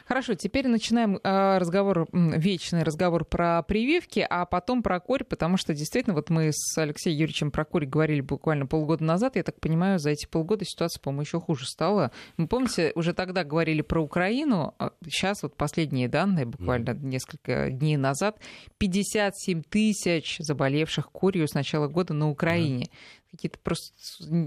[0.06, 5.74] Хорошо, теперь начинаем а, разговор, вечный разговор про прививки, а потом про корь, потому что
[5.74, 9.36] действительно вот мы с Алексеем Юрьевичем про корь говорили буквально полгода назад.
[9.36, 12.12] Я так понимаю, за эти полгода ситуация, по-моему, еще хуже стала.
[12.38, 17.06] Вы помните, уже тогда говорили про Украину, а сейчас вот последние данные, буквально mm.
[17.06, 18.40] несколько дней назад,
[18.80, 22.86] 57 тысяч заболевших корью с начала года на Украине.
[22.86, 23.94] Mm какие-то просто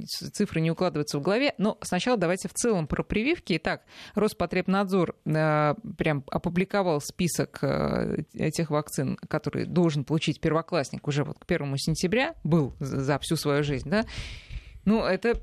[0.06, 1.54] цифры не укладываются в голове.
[1.58, 3.56] Но сначала давайте в целом про прививки.
[3.56, 3.82] Итак,
[4.14, 11.46] Роспотребнадзор э, прям опубликовал список э, тех вакцин, которые должен получить первоклассник уже вот к
[11.46, 14.04] первому сентября, был за всю свою жизнь, да,
[14.84, 15.40] ну, это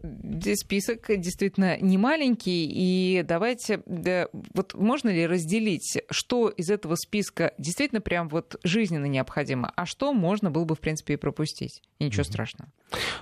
[0.55, 7.53] список действительно не маленький, и давайте, да, вот можно ли разделить, что из этого списка
[7.57, 12.05] действительно прям вот жизненно необходимо, а что можно было бы, в принципе, и пропустить, и
[12.05, 12.25] ничего mm-hmm.
[12.25, 12.71] страшного.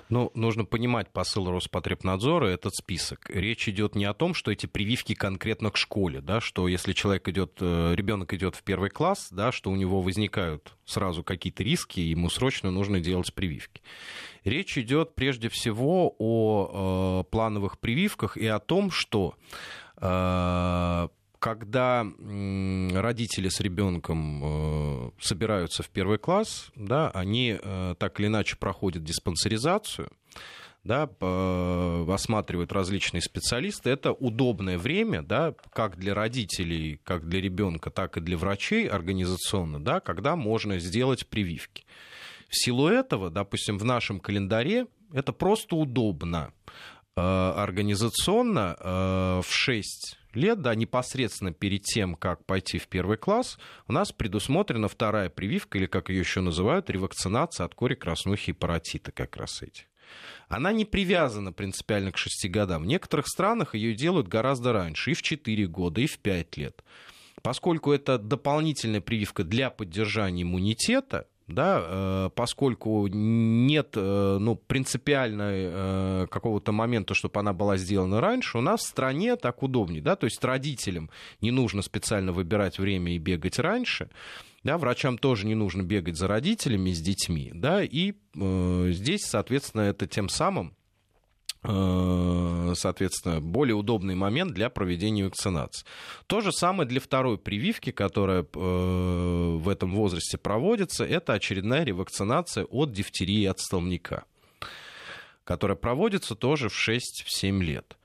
[0.09, 3.29] Ну, нужно понимать посыл Роспотребнадзора, этот список.
[3.29, 7.27] Речь идет не о том, что эти прививки конкретно к школе, да, что если человек
[7.27, 11.99] идет, э, ребенок идет в первый класс, да, что у него возникают сразу какие-то риски,
[11.99, 13.81] и ему срочно нужно делать прививки.
[14.43, 19.35] Речь идет прежде всего о э, плановых прививках и о том, что
[19.97, 21.07] э,
[21.39, 28.55] когда родители с ребенком э, собираются в первый класс, да, они э, так или иначе
[28.57, 30.09] проходят диспансеризацию,
[30.85, 31.09] да,
[32.13, 33.89] осматривают различные специалисты.
[33.89, 39.83] Это удобное время, да, как для родителей, как для ребенка, так и для врачей организационно,
[39.83, 41.83] да, когда можно сделать прививки.
[42.49, 46.51] В силу этого, допустим, в нашем календаре это просто удобно
[47.15, 48.75] э, организационно
[49.41, 53.57] в 6 лет, да, непосредственно перед тем, как пойти в первый класс,
[53.87, 58.53] у нас предусмотрена вторая прививка, или как ее еще называют, ревакцинация от кори, краснухи и
[58.53, 59.85] паротита как раз этих.
[60.47, 62.83] Она не привязана принципиально к 6 годам.
[62.83, 66.83] В некоторых странах ее делают гораздо раньше, и в 4 года, и в 5 лет.
[67.43, 76.27] Поскольку это дополнительная прививка для поддержания иммунитета, да, э, поскольку нет э, ну, принципиально э,
[76.29, 80.25] какого-то момента, чтобы она была сделана раньше, у нас в стране так удобнее, да, то
[80.25, 81.09] есть родителям
[81.41, 84.09] не нужно специально выбирать время и бегать раньше,
[84.63, 89.81] да, врачам тоже не нужно бегать за родителями с детьми, да, и э, здесь, соответственно,
[89.81, 90.75] это тем самым
[92.79, 95.85] соответственно, более удобный момент для проведения вакцинации.
[96.27, 102.65] То же самое для второй прививки, которая э, в этом возрасте проводится, это очередная ревакцинация
[102.65, 104.23] от дифтерии от столбняка,
[105.43, 107.97] которая проводится тоже в 6-7 лет.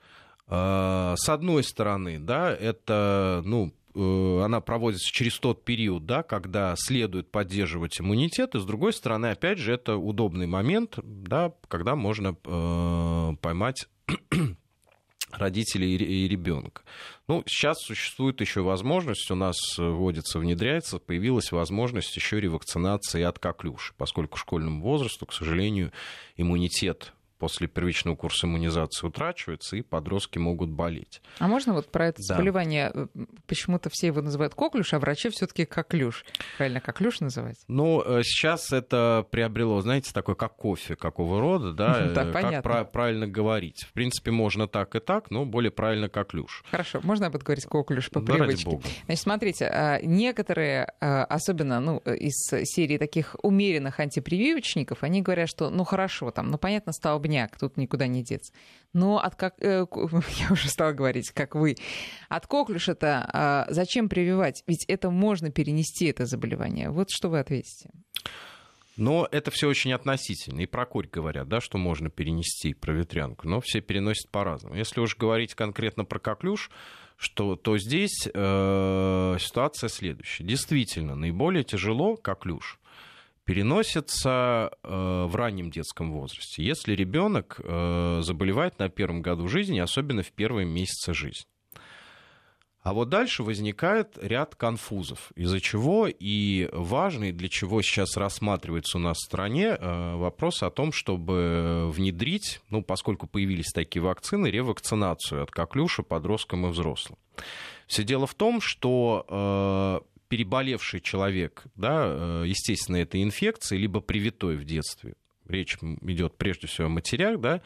[0.48, 7.30] Э, с одной стороны, да, это, ну, она проводится через тот период, да, когда следует
[7.30, 13.32] поддерживать иммунитет, и с другой стороны, опять же, это удобный момент, да, когда можно э,
[13.40, 13.88] поймать
[15.38, 16.83] родителей и ребенка.
[17.29, 23.94] Ну, сейчас существует еще возможность, у нас вводится, внедряется, появилась возможность еще ревакцинации от коклюши,
[23.97, 25.92] поскольку школьному возрасту, к сожалению,
[26.37, 31.20] иммунитет после первичного курса иммунизации утрачивается, и подростки могут болеть.
[31.38, 32.35] А можно вот про это да.
[32.35, 33.07] заболевание, э,
[33.47, 36.25] почему-то все его называют коклюш, а врачи все таки коклюш.
[36.57, 37.57] Правильно, коклюш называть?
[37.68, 42.92] Ну, э, сейчас это приобрело, знаете, такое как кофе какого рода, да, да э, как
[42.92, 43.85] правильно говорить.
[43.85, 46.64] В принципе, можно так и так, но более правильно коклюш.
[46.70, 48.81] Хорошо, можно об этом говорить коклюш по да, привычке.
[49.07, 52.35] Значит, смотрите, а, некоторые, а, особенно ну, из
[52.66, 57.59] серии таких умеренных антипрививочников, они говорят, что ну хорошо, там, ну понятно, стало бы столбняк,
[57.59, 58.53] тут никуда не деться.
[58.92, 59.55] Но от как...
[59.61, 59.87] Э,
[60.38, 61.77] я уже стала говорить, как вы.
[62.29, 64.62] От коклюша-то а, зачем прививать?
[64.66, 66.90] Ведь это можно перенести, это заболевание.
[66.90, 67.90] Вот что вы ответите.
[68.97, 70.61] Но это все очень относительно.
[70.61, 73.49] И про корь говорят, да, что можно перенести, про ветрянку.
[73.49, 74.77] Но все переносят по-разному.
[74.77, 76.70] Если уж говорить конкретно про коклюш,
[77.16, 80.44] что, то здесь э, ситуация следующая.
[80.44, 82.79] Действительно, наиболее тяжело коклюш
[83.44, 90.22] переносится э, в раннем детском возрасте, если ребенок э, заболевает на первом году жизни, особенно
[90.22, 91.46] в первые месяцы жизни.
[92.83, 99.00] А вот дальше возникает ряд конфузов, из-за чего и важный, для чего сейчас рассматривается у
[99.00, 105.42] нас в стране э, вопрос о том, чтобы внедрить, ну, поскольку появились такие вакцины, ревакцинацию
[105.42, 107.18] от коклюша подросткам и взрослым.
[107.87, 110.02] Все дело в том, что
[110.35, 115.14] переболевший человек, да, э, естественно, этой инфекцией, либо привитой в детстве,
[115.47, 117.61] речь идет прежде всего о матерях, да,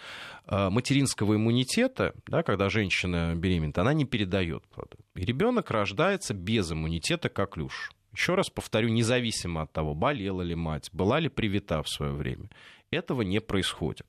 [0.46, 4.64] э, материнского иммунитета, да, когда женщина беременна, она не передает.
[5.14, 7.90] И ребенок рождается без иммунитета, как люш.
[8.12, 12.50] Еще раз повторю, независимо от того, болела ли мать, была ли привита в свое время,
[12.90, 14.06] этого не происходит.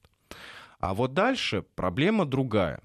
[0.81, 2.81] А вот дальше проблема другая.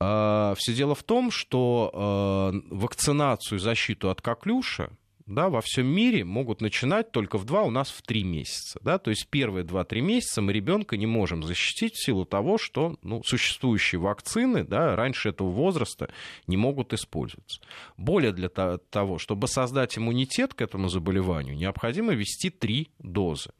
[0.00, 4.90] А, Все дело в том, что а, вакцинацию, защиту от коклюша
[5.28, 8.80] да, во всем мире могут начинать только в два, у нас в три месяца.
[8.82, 8.98] Да?
[8.98, 13.22] То есть первые два-три месяца мы ребенка не можем защитить в силу того, что ну,
[13.22, 16.08] существующие вакцины да, раньше этого возраста
[16.46, 17.60] не могут использоваться.
[17.98, 23.50] Более для того, чтобы создать иммунитет к этому заболеванию, необходимо ввести три дозы.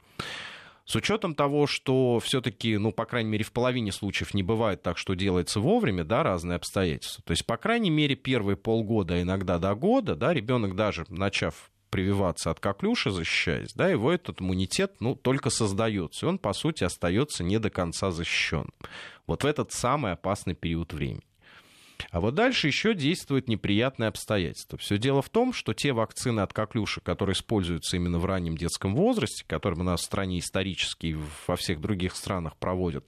[0.89, 4.97] С учетом того, что все-таки, ну, по крайней мере, в половине случаев не бывает так,
[4.97, 7.23] что делается вовремя, да, разные обстоятельства.
[7.27, 11.71] То есть, по крайней мере, первые полгода, а иногда до года, да, ребенок даже начав
[11.91, 16.85] прививаться от коклюша, защищаясь, да, его этот иммунитет, ну, только создается, и он, по сути,
[16.85, 18.71] остается не до конца защищен.
[19.27, 21.28] Вот в этот самый опасный период времени.
[22.11, 24.79] А вот дальше еще действует неприятное обстоятельство.
[24.79, 28.95] Все дело в том, что те вакцины от коклюша, которые используются именно в раннем детском
[28.95, 33.07] возрасте, которые у нас в стране исторически и во всех других странах проводят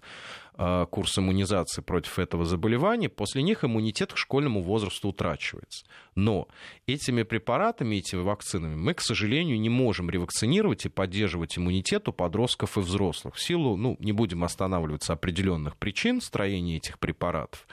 [0.55, 5.87] а, курс иммунизации против этого заболевания, после них иммунитет к школьному возрасту утрачивается.
[6.14, 6.48] Но
[6.87, 12.76] этими препаратами, этими вакцинами мы, к сожалению, не можем ревакцинировать и поддерживать иммунитет у подростков
[12.76, 17.66] и взрослых в силу, ну, не будем останавливаться, определенных причин строения этих препаратов.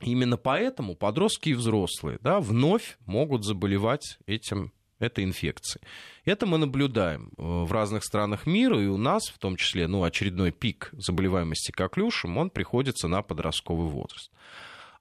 [0.00, 5.84] Именно поэтому подростки и взрослые да, вновь могут заболевать этим этой инфекцией.
[6.24, 10.04] Это мы наблюдаем э, в разных странах мира, и у нас, в том числе, ну,
[10.04, 14.30] очередной пик заболеваемости коклюшем, он приходится на подростковый возраст.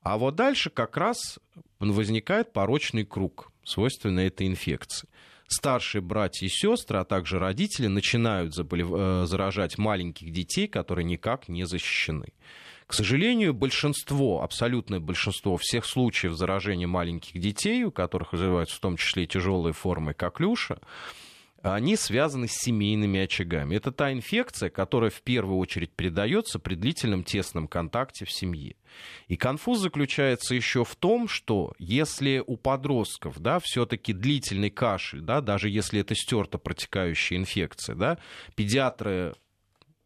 [0.02, 1.40] А вот дальше как раз
[1.80, 5.10] возникает порочный круг, свойственный этой инфекции.
[5.48, 8.90] Старшие братья и сестры, а также родители начинают заболев...
[8.92, 12.28] Э, заражать маленьких детей, которые никак не защищены.
[12.88, 18.96] К сожалению, большинство, абсолютное большинство всех случаев заражения маленьких детей, у которых развиваются в том
[18.96, 20.80] числе тяжелые формы коклюша,
[21.74, 23.76] они связаны с семейными очагами.
[23.76, 28.76] Это та инфекция, которая в первую очередь передается при длительном тесном контакте в семье.
[29.28, 35.42] И конфуз заключается еще в том, что если у подростков да, все-таки длительный кашель, да,
[35.42, 38.20] даже если это стерто протекающая инфекция, да,
[38.56, 39.34] педиатры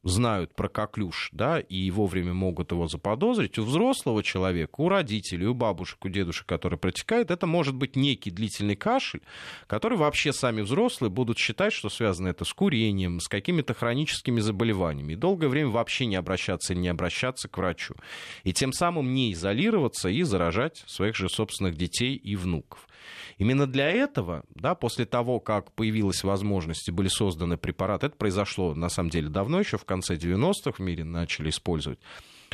[0.04, 5.54] знают про коклюш, да, и вовремя могут его заподозрить, у взрослого человека, у родителей, у
[5.54, 9.22] бабушек, у дедушек, который протекает, это может быть некий длительный кашель,
[9.68, 15.14] который вообще сами взрослые будут считать, что связано это с курением, с какими-то хроническими заболеваниями,
[15.14, 17.96] и долгое время вообще не обращаться или не обращаться к врачу.
[18.44, 22.89] И тем самым не изолироваться и заражать своих же собственных детей и внуков.
[23.38, 28.76] Именно для этого, да, после того, как появилась возможность и были созданы препараты, это произошло
[28.76, 32.00] на самом деле давно, еще в конце 90-х в мире начали использовать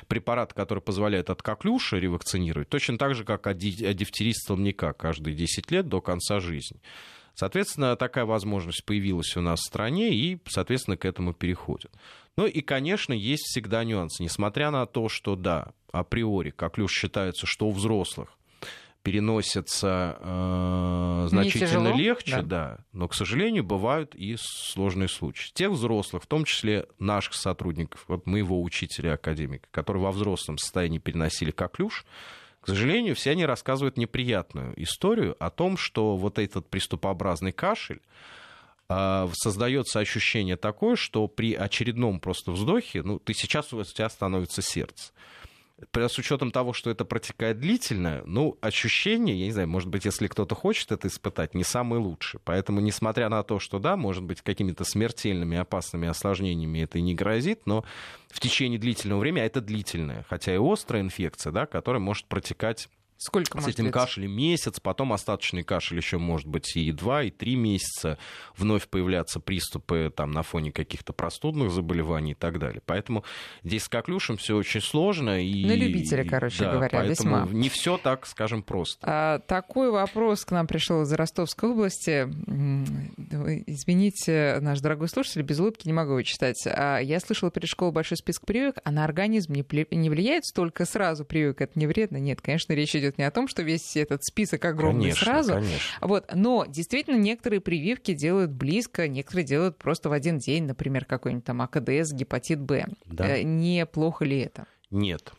[0.07, 5.71] препарат, который позволяет от коклюша ревакцинировать, точно так же, как от дифтерии столбняка каждые 10
[5.71, 6.81] лет до конца жизни.
[7.33, 11.91] Соответственно, такая возможность появилась у нас в стране, и, соответственно, к этому переходят.
[12.37, 14.23] Ну и, конечно, есть всегда нюансы.
[14.23, 18.37] Несмотря на то, что, да, априори коклюш считается, что у взрослых
[19.05, 22.41] переносятся э, значительно легче, да.
[22.41, 25.51] да, но, к сожалению, бывают и сложные случаи.
[25.53, 30.97] Тех взрослых, в том числе наших сотрудников, вот моего учителя, академика, которые во взрослом состоянии
[30.97, 32.03] переносили коклюш,
[32.61, 38.01] к сожалению, все они рассказывают неприятную историю о том, что вот этот приступообразный кашель
[38.89, 44.63] э, создается ощущение такое, что при очередном просто вздохе, ну, ты сейчас у тебя становится
[44.63, 45.13] сердце
[45.93, 50.27] с учетом того, что это протекает длительно, ну, ощущение, я не знаю, может быть, если
[50.27, 52.39] кто-то хочет это испытать, не самое лучшее.
[52.45, 57.13] Поэтому, несмотря на то, что, да, может быть, какими-то смертельными, опасными осложнениями это и не
[57.13, 57.83] грозит, но
[58.29, 62.89] в течение длительного времени, а это длительная, хотя и острая инфекция, да, которая может протекать
[63.17, 67.55] Сколько с этим кашлем месяц, потом остаточный кашель еще может быть и два, и три
[67.55, 68.17] месяца,
[68.57, 72.81] вновь появляться приступы там, на фоне каких-то простудных заболеваний и так далее.
[72.85, 73.23] Поэтому
[73.63, 75.41] здесь с коклюшем все очень сложно.
[75.41, 77.47] И, На любителя, короче да, говоря, весьма.
[77.49, 78.99] Не все так, скажем, просто.
[79.03, 82.27] А, такой вопрос к нам пришел из Ростовской области.
[83.65, 86.61] Извините, наш дорогой слушатель, без улыбки не могу его читать.
[86.67, 90.83] А, я слышала перед школой большой список прививок, а на организм не, не влияет столько
[90.85, 91.61] сразу прививок?
[91.61, 92.17] Это не вредно?
[92.17, 95.53] Нет, конечно, речь идет идет не о том, что весь этот список огромный конечно, сразу.
[95.53, 95.79] Конечно.
[96.01, 96.25] Вот.
[96.33, 101.61] Но действительно некоторые прививки делают близко, некоторые делают просто в один день, например, какой-нибудь там
[101.61, 102.85] АКДС, гепатит Б.
[103.05, 103.37] Да.
[103.37, 104.65] Э, неплохо ли это?
[104.91, 105.33] Нет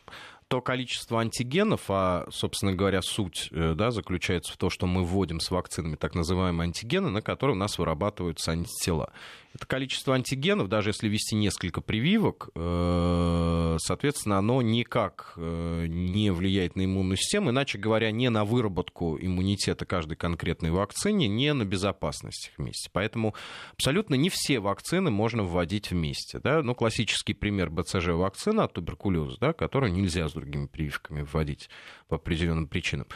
[0.47, 5.39] то количество антигенов, а, собственно говоря, суть э, да, заключается в том, что мы вводим
[5.39, 9.11] с вакцинами так называемые антигены, на которые у нас вырабатываются антитела.
[9.57, 16.75] Это количество антигенов, даже если ввести несколько прививок, э, соответственно, оно никак э, не влияет
[16.75, 22.49] на иммунную систему, иначе говоря, не на выработку иммунитета каждой конкретной вакцине, не на безопасность
[22.49, 22.91] их вместе.
[22.93, 23.33] Поэтому
[23.73, 26.37] абсолютно не все вакцины можно вводить вместе.
[26.37, 26.61] Да?
[26.61, 31.71] Ну, классический пример БЦЖ-вакцина от туберкулеза, да, которую нельзя с другими прививками вводить
[32.07, 33.07] по определенным причинам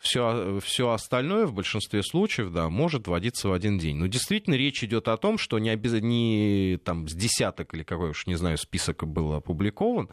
[0.00, 3.96] все, все остальное в большинстве случаев, да, может вводиться в один день.
[3.96, 5.92] Но действительно речь идет о том, что не, обез...
[6.00, 10.08] не там, с десяток или какой уж, не знаю, список был опубликован,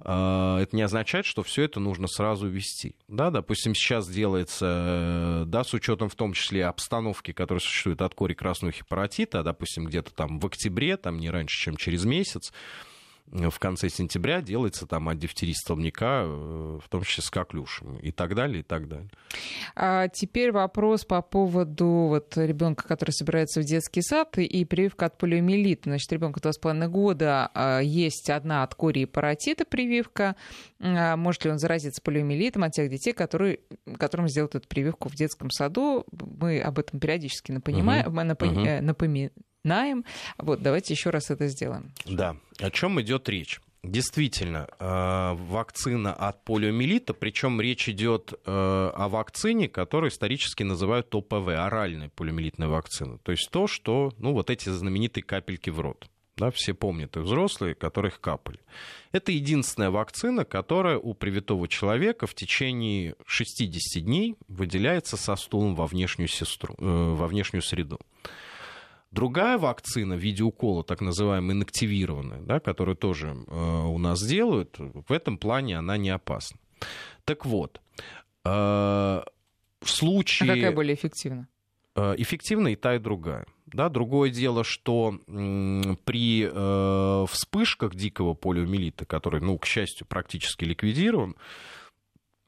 [0.00, 2.94] э, это не означает, что все это нужно сразу ввести.
[3.08, 8.34] Да, допустим, сейчас делается, да, с учетом в том числе обстановки, которая существует от кори
[8.34, 12.52] красного хепатита, допустим, где-то там в октябре, там не раньше, чем через месяц,
[13.32, 18.10] в конце сентября делается там от дифтерии столбняка, э, в том числе с коклюшем и
[18.12, 19.08] так далее, и так далее.
[19.74, 25.16] А теперь вопрос по поводу вот ребенка, который собирается в детский сад и прививка от
[25.16, 25.84] полиомиелита.
[25.84, 30.36] Значит, ребенку 2,5 года а, есть одна от кори и паротита прививка.
[30.80, 33.60] А может ли он заразиться полиомиелитом от тех детей, которые,
[33.98, 36.04] которым сделают эту прививку в детском саду?
[36.10, 38.22] Мы об этом периодически напоминаем, угу.
[38.22, 39.32] напоминаем, напоминаем
[39.64, 40.04] Наем.
[40.38, 41.92] Вот, давайте еще раз это сделаем.
[42.04, 42.36] Да.
[42.58, 43.60] О чем идет речь?
[43.84, 51.48] Действительно, э, вакцина от полиомиелита, причем речь идет э, о вакцине, которую исторически называют ОПВ,
[51.48, 53.18] оральная полиомиелитная вакцина.
[53.18, 56.08] То есть то, что, ну, вот эти знаменитые капельки в рот.
[56.36, 58.60] Да, все помнят, и взрослые, которых капали.
[59.10, 65.86] Это единственная вакцина, которая у привитого человека в течение 60 дней выделяется со стулом во
[65.86, 67.98] внешнюю, сестру, э, во внешнюю среду.
[69.12, 74.76] Другая вакцина в виде укола, так называемая инактивированная, да, которую тоже э, у нас делают,
[74.78, 76.58] в этом плане она не опасна.
[77.24, 77.80] Так вот,
[78.44, 79.24] э, в
[79.84, 80.50] случае...
[80.50, 81.46] А какая более эффективна?
[81.94, 83.46] Э, эффективна и та, и другая.
[83.66, 91.36] Да, другое дело, что при э, вспышках дикого полиомиелита, который, ну, к счастью, практически ликвидирован,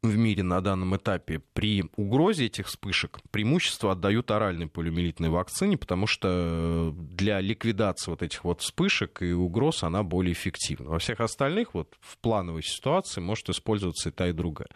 [0.05, 6.07] в мире на данном этапе при угрозе этих вспышек преимущество отдают оральной полиомиелитной вакцине, потому
[6.07, 10.91] что для ликвидации вот этих вот вспышек и угроз она более эффективна.
[10.91, 14.69] Во всех остальных вот в плановой ситуации может использоваться и та, и другая.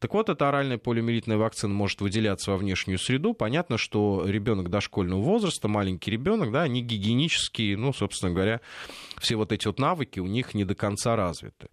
[0.00, 3.34] Так вот, эта оральная полиомиелитная вакцина может выделяться во внешнюю среду.
[3.34, 8.60] Понятно, что ребенок дошкольного возраста, маленький ребенок, да, они гигиенические, ну, собственно говоря,
[9.20, 11.68] все вот эти вот навыки у них не до конца развиты.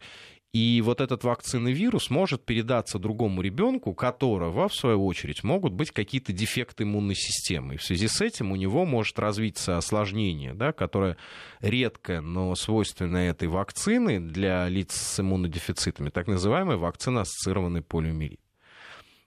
[0.51, 5.91] И вот этот вакцинный вирус может передаться другому ребенку, которого, в свою очередь, могут быть
[5.91, 7.75] какие-то дефекты иммунной системы.
[7.75, 11.17] И в связи с этим у него может развиться осложнение, да, которое
[11.59, 18.39] редкое, но свойственное этой вакцины для лиц с иммунодефицитами, так называемая вакцина-ассоциированный полиомиелит.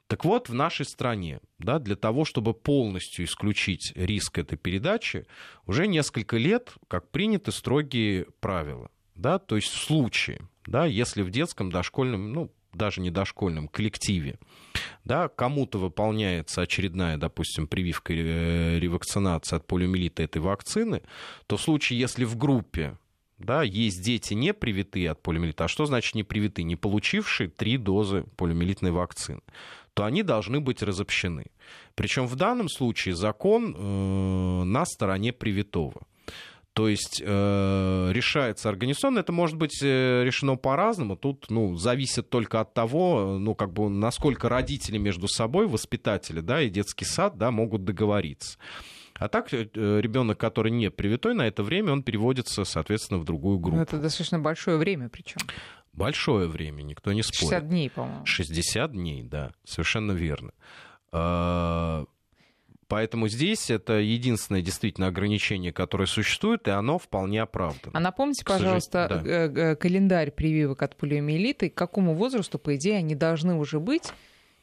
[0.09, 5.25] Так вот, в нашей стране, да, для того, чтобы полностью исключить риск этой передачи,
[5.67, 8.91] уже несколько лет, как приняты строгие правила.
[9.15, 14.39] Да, то есть в случае, да, если в детском, дошкольном, ну, даже не дошкольном коллективе,
[15.05, 21.03] да, кому-то выполняется очередная, допустим, прививка, э, ревакцинация от полиомиелита этой вакцины,
[21.47, 22.97] то в случае, если в группе
[23.39, 26.65] да, есть дети не привитые от полиомиелита, а что значит не привитые?
[26.65, 29.41] Не получившие три дозы полиомиелитной вакцины,
[29.95, 31.47] то они должны быть разобщены.
[31.95, 36.03] Причем в данном случае закон э, на стороне привитого.
[36.75, 41.17] То есть э, решается организационно, это может быть э, решено по-разному.
[41.17, 46.63] Тут ну, зависит только от того, ну, как бы, насколько родители между собой, воспитатели да,
[46.63, 48.59] и детский сад да, могут договориться.
[49.17, 53.59] А так э, ребенок, который не привитой на это время, он переводится, соответственно, в другую
[53.59, 53.79] группу.
[53.79, 55.41] это достаточно большое время причем.
[55.93, 57.51] Большое время, никто не спорит.
[57.51, 58.25] 60 дней, по-моему.
[58.25, 60.53] 60 дней, да, совершенно верно.
[62.93, 67.93] Поэтому здесь это единственное действительно ограничение, которое существует, и оно вполне оправдано.
[67.95, 69.23] А напомните, пожалуйста, да.
[69.25, 74.13] Э, э, календарь прививок от полиомиелита, к какому возрасту, по идее, они должны уже быть?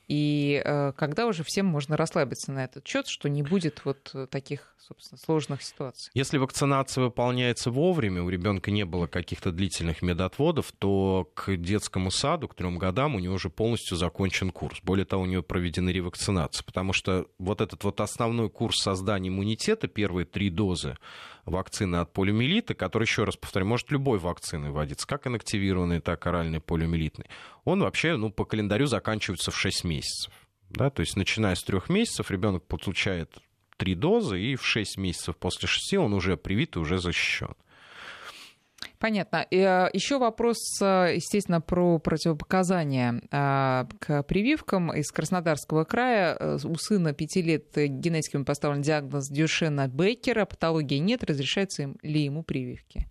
[0.10, 4.76] И э, когда уже всем можно расслабиться на этот счет, что не будет вот таких,
[4.80, 6.10] собственно, сложных ситуаций.
[6.16, 12.48] Если вакцинация выполняется вовремя, у ребенка не было каких-то длительных медотводов, то к детскому саду,
[12.48, 14.80] к трем годам у него уже полностью закончен курс.
[14.82, 19.88] Более того, у него проведена ревакцинация, потому что вот этот вот основной курс создания иммунитета,
[19.88, 20.98] первые три дозы,
[21.50, 26.30] вакцины от полиомиелита, который, еще раз повторю, может любой вакциной вводиться, как инактивированный, так и
[26.30, 27.26] оральный полиомиелитный,
[27.64, 30.34] он вообще ну, по календарю заканчивается в 6 месяцев.
[30.70, 30.90] Да?
[30.90, 33.40] То есть, начиная с трех месяцев, ребенок получает
[33.78, 37.56] три дозы, и в 6 месяцев после 6 он уже привит и уже защищен.
[39.00, 39.48] Понятно.
[39.50, 46.60] Э, Еще вопрос, э, естественно, про противопоказания э, к прививкам из Краснодарского края.
[46.66, 50.46] У сына пяти лет генетиками поставлен диагноз Дюшена Беккера.
[50.46, 51.24] Патологии нет.
[51.24, 53.08] Разрешаются ли ему прививки?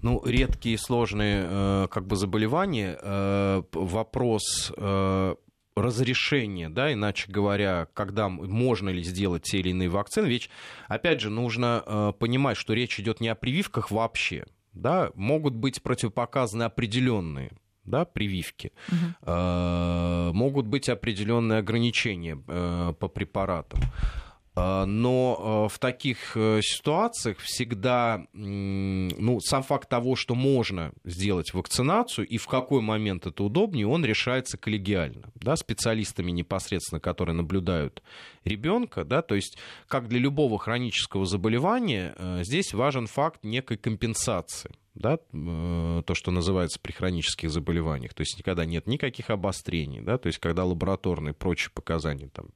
[0.00, 2.98] Ну, редкие сложные как бы заболевания.
[3.72, 4.72] Вопрос
[5.76, 10.50] разрешение, да, иначе говоря, когда можно ли сделать те или иные вакцины, ведь,
[10.88, 15.82] опять же, нужно э, понимать, что речь идет не о прививках вообще, да, могут быть
[15.82, 17.52] противопоказаны определенные
[17.84, 19.30] да, прививки, угу.
[19.32, 23.80] э, могут быть определенные ограничения э, по препаратам.
[24.62, 31.54] А, но э, в таких э, ситуациях всегда ну, сам факт того, что можно сделать
[31.54, 38.02] вакцинацию и в какой момент это удобнее, он решается коллегиально, да, специалистами непосредственно, которые наблюдают
[38.44, 39.56] ребенка, да, то есть
[39.88, 45.18] как для любого хронического заболевания э, здесь важен факт некой компенсации да,
[46.02, 50.38] то, что называется при хронических заболеваниях, то есть никогда нет никаких обострений, да, то есть
[50.38, 52.48] когда лабораторные прочие показания там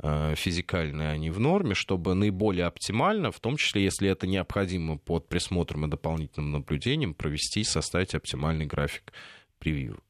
[0.00, 5.86] физикальные, они в норме, чтобы наиболее оптимально, в том числе, если это необходимо под присмотром
[5.86, 9.12] и дополнительным наблюдением, провести и составить оптимальный график
[9.58, 10.02] прививок.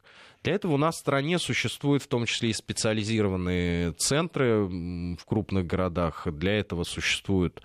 [0.45, 5.67] Для этого у нас в стране существуют в том числе и специализированные центры в крупных
[5.67, 6.29] городах.
[6.31, 7.61] Для этого существуют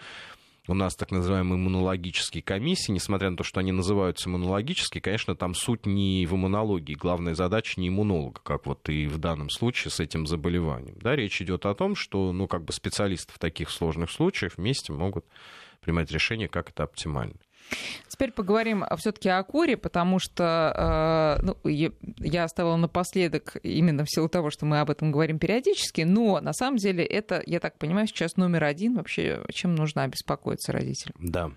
[0.68, 5.53] у нас так называемые иммунологические комиссии, несмотря на то, что они называются иммунологические, конечно, там
[5.53, 9.99] суть не в иммунологии, главная задача не иммунолога, как вот и в данном случае с
[9.99, 10.97] этим заболеванием.
[10.99, 14.93] Да, речь идет о том, что ну, как бы специалисты в таких сложных случаях вместе
[14.93, 15.26] могут
[15.82, 17.36] принимать решение, как это оптимально.
[18.07, 21.57] Теперь поговорим все-таки о коре, потому что э, ну,
[22.20, 26.53] я оставила напоследок именно в силу того, что мы об этом говорим периодически, но на
[26.53, 31.16] самом деле это, я так понимаю, сейчас номер один вообще, чем нужно обеспокоиться родителям.
[31.20, 31.51] Да,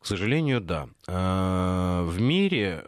[0.00, 0.88] к сожалению, да.
[1.06, 2.82] Э, в мире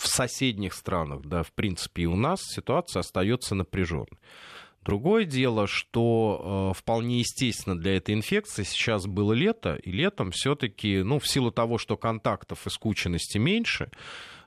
[0.00, 4.18] в соседних странах, да, в принципе, и у нас ситуация остается напряженной.
[4.82, 11.02] Другое дело, что э, вполне естественно для этой инфекции сейчас было лето, и летом все-таки,
[11.02, 13.90] ну, в силу того, что контактов и скученности меньше,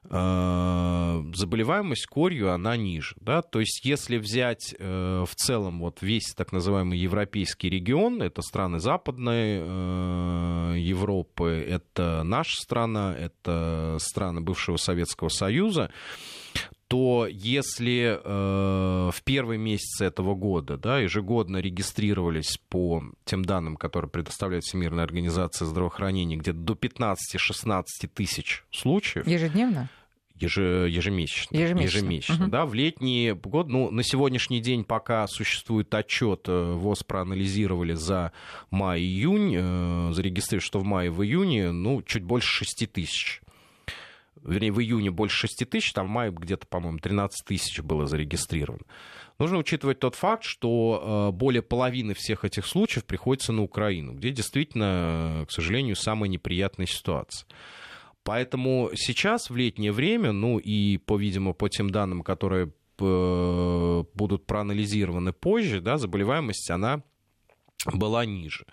[0.09, 3.15] э, заболеваемость корью, она ниже.
[3.21, 3.43] Да?
[3.43, 8.79] То есть если взять э, в целом вот весь так называемый европейский регион, это страны
[8.79, 15.91] Западной э, Европы, это наша страна, это страны бывшего Советского Союза,
[16.93, 24.11] то если э, в первые месяцы этого года да, ежегодно регистрировались по тем данным, которые
[24.11, 27.83] предоставляет Всемирная организация здравоохранения, где-то до 15-16
[28.13, 29.25] тысяч случаев.
[29.25, 29.89] Ежедневно?
[30.35, 31.57] Еже, ежемесячно.
[31.57, 31.97] Ежемесячно.
[31.97, 32.49] ежемесячно Мгм.
[32.51, 38.33] да, в летний год, ну, на сегодняшний день пока существует отчет, э, ВОЗ проанализировали за
[38.69, 43.41] май-июнь, э, зарегистрировали, что в мае в июне, ну, чуть больше 6 тысяч.
[44.43, 48.83] Вернее, в июне больше 6 тысяч, там в мае где-то, по-моему, 13 тысяч было зарегистрировано.
[49.39, 54.31] Нужно учитывать тот факт, что э, более половины всех этих случаев приходится на Украину, где
[54.31, 57.47] действительно, э, к сожалению, самая неприятная ситуация.
[58.23, 64.45] Поэтому сейчас, в летнее время, ну и, по, видимо, по тем данным, которые э, будут
[64.45, 67.03] проанализированы позже, да, заболеваемость, она
[67.86, 68.65] была ниже.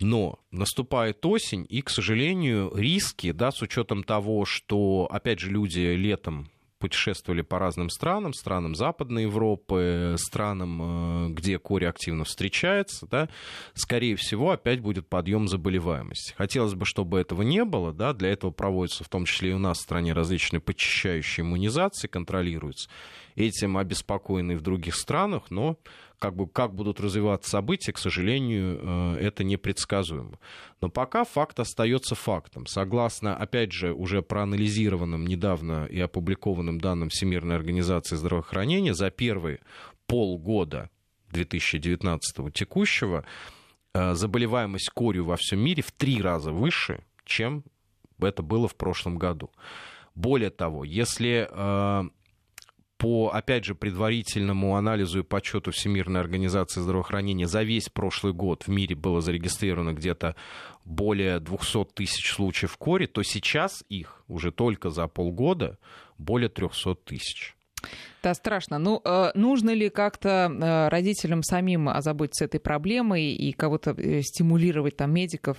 [0.00, 5.80] Но наступает осень, и, к сожалению, риски, да, с учетом того, что, опять же, люди
[5.80, 6.48] летом
[6.84, 13.30] путешествовали по разным странам, странам Западной Европы, странам, э, где корь активно встречается, да,
[13.72, 16.34] скорее всего, опять будет подъем заболеваемости.
[16.36, 19.58] Хотелось бы, чтобы этого не было, да, для этого проводятся в том числе и у
[19.58, 22.90] нас в стране различные почищающие иммунизации, контролируются.
[23.34, 25.78] Этим обеспокоены и в других странах, но
[26.24, 30.38] как, бы, как будут развиваться события, к сожалению, э, это непредсказуемо.
[30.80, 32.66] Но пока факт остается фактом.
[32.66, 39.60] Согласно, опять же, уже проанализированным недавно и опубликованным данным Всемирной организации здравоохранения, за первые
[40.06, 40.88] полгода
[41.30, 43.26] 2019 текущего
[43.92, 47.64] э, заболеваемость корью во всем мире в три раза выше, чем
[48.18, 49.50] это было в прошлом году.
[50.14, 52.08] Более того, если э,
[53.04, 58.68] по, опять же, предварительному анализу и подсчету Всемирной организации здравоохранения за весь прошлый год в
[58.68, 60.36] мире было зарегистрировано где-то
[60.86, 65.78] более 200 тысяч случаев кори, то сейчас их уже только за полгода
[66.16, 67.54] более 300 тысяч.
[68.22, 68.78] Да, страшно.
[68.78, 74.96] Ну, э, нужно ли как-то э, родителям самим озаботиться этой проблемой и кого-то э, стимулировать
[74.96, 75.58] там медиков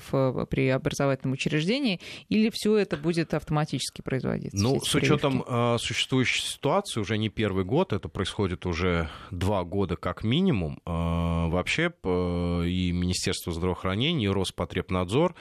[0.50, 2.00] при образовательном учреждении,
[2.30, 4.58] или все это будет автоматически производиться?
[4.58, 9.96] Ну, с учетом э, существующей ситуации, уже не первый год, это происходит уже два года
[9.96, 10.82] как минимум.
[10.86, 15.36] Э, вообще э, и Министерство здравоохранения, и Роспотребнадзор,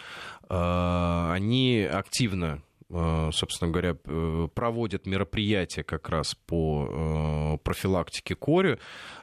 [0.46, 2.62] они активно
[3.32, 8.78] собственно говоря, э, проводят мероприятия как раз по э, профилактике кори.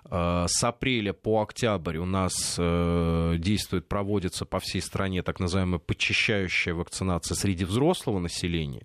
[0.05, 5.79] Э, С апреля по октябрь у нас э, действует, проводится по всей стране так называемая
[5.79, 8.83] подчищающая вакцинация среди взрослого населения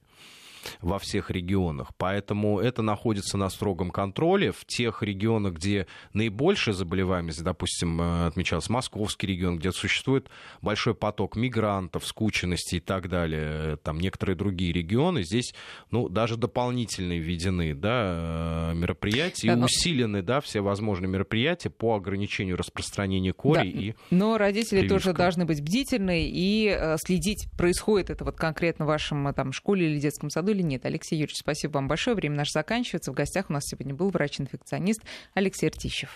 [0.81, 1.89] во всех регионах.
[1.97, 4.53] Поэтому это находится на строгом контроле.
[4.53, 10.29] В тех регионах, где наибольшая заболеваемость, допустим, э, отмечался Московский регион, где существует
[10.63, 15.55] большой поток мигрантов, скученности и так далее, там некоторые другие регионы, здесь
[15.91, 21.71] ну, даже дополнительные введены да, э, мероприятия Да, и но- усилены да, все возможные мероприятия
[21.71, 23.59] по ограничению распространения кори.
[23.59, 25.15] Да, и Но родители тоже прививкам.
[25.17, 29.91] должны быть бдительны и э, следить, происходит это вот конкретно в вашем э, там, школе
[29.91, 30.85] или детском саду или нет.
[30.87, 32.17] Алексей Юрьевич, спасибо вам большое.
[32.17, 33.13] Время наше заканчивается.
[33.13, 35.03] В гостях у нас сегодня был врач-инфекционист
[35.35, 36.05] Алексей Ртищев.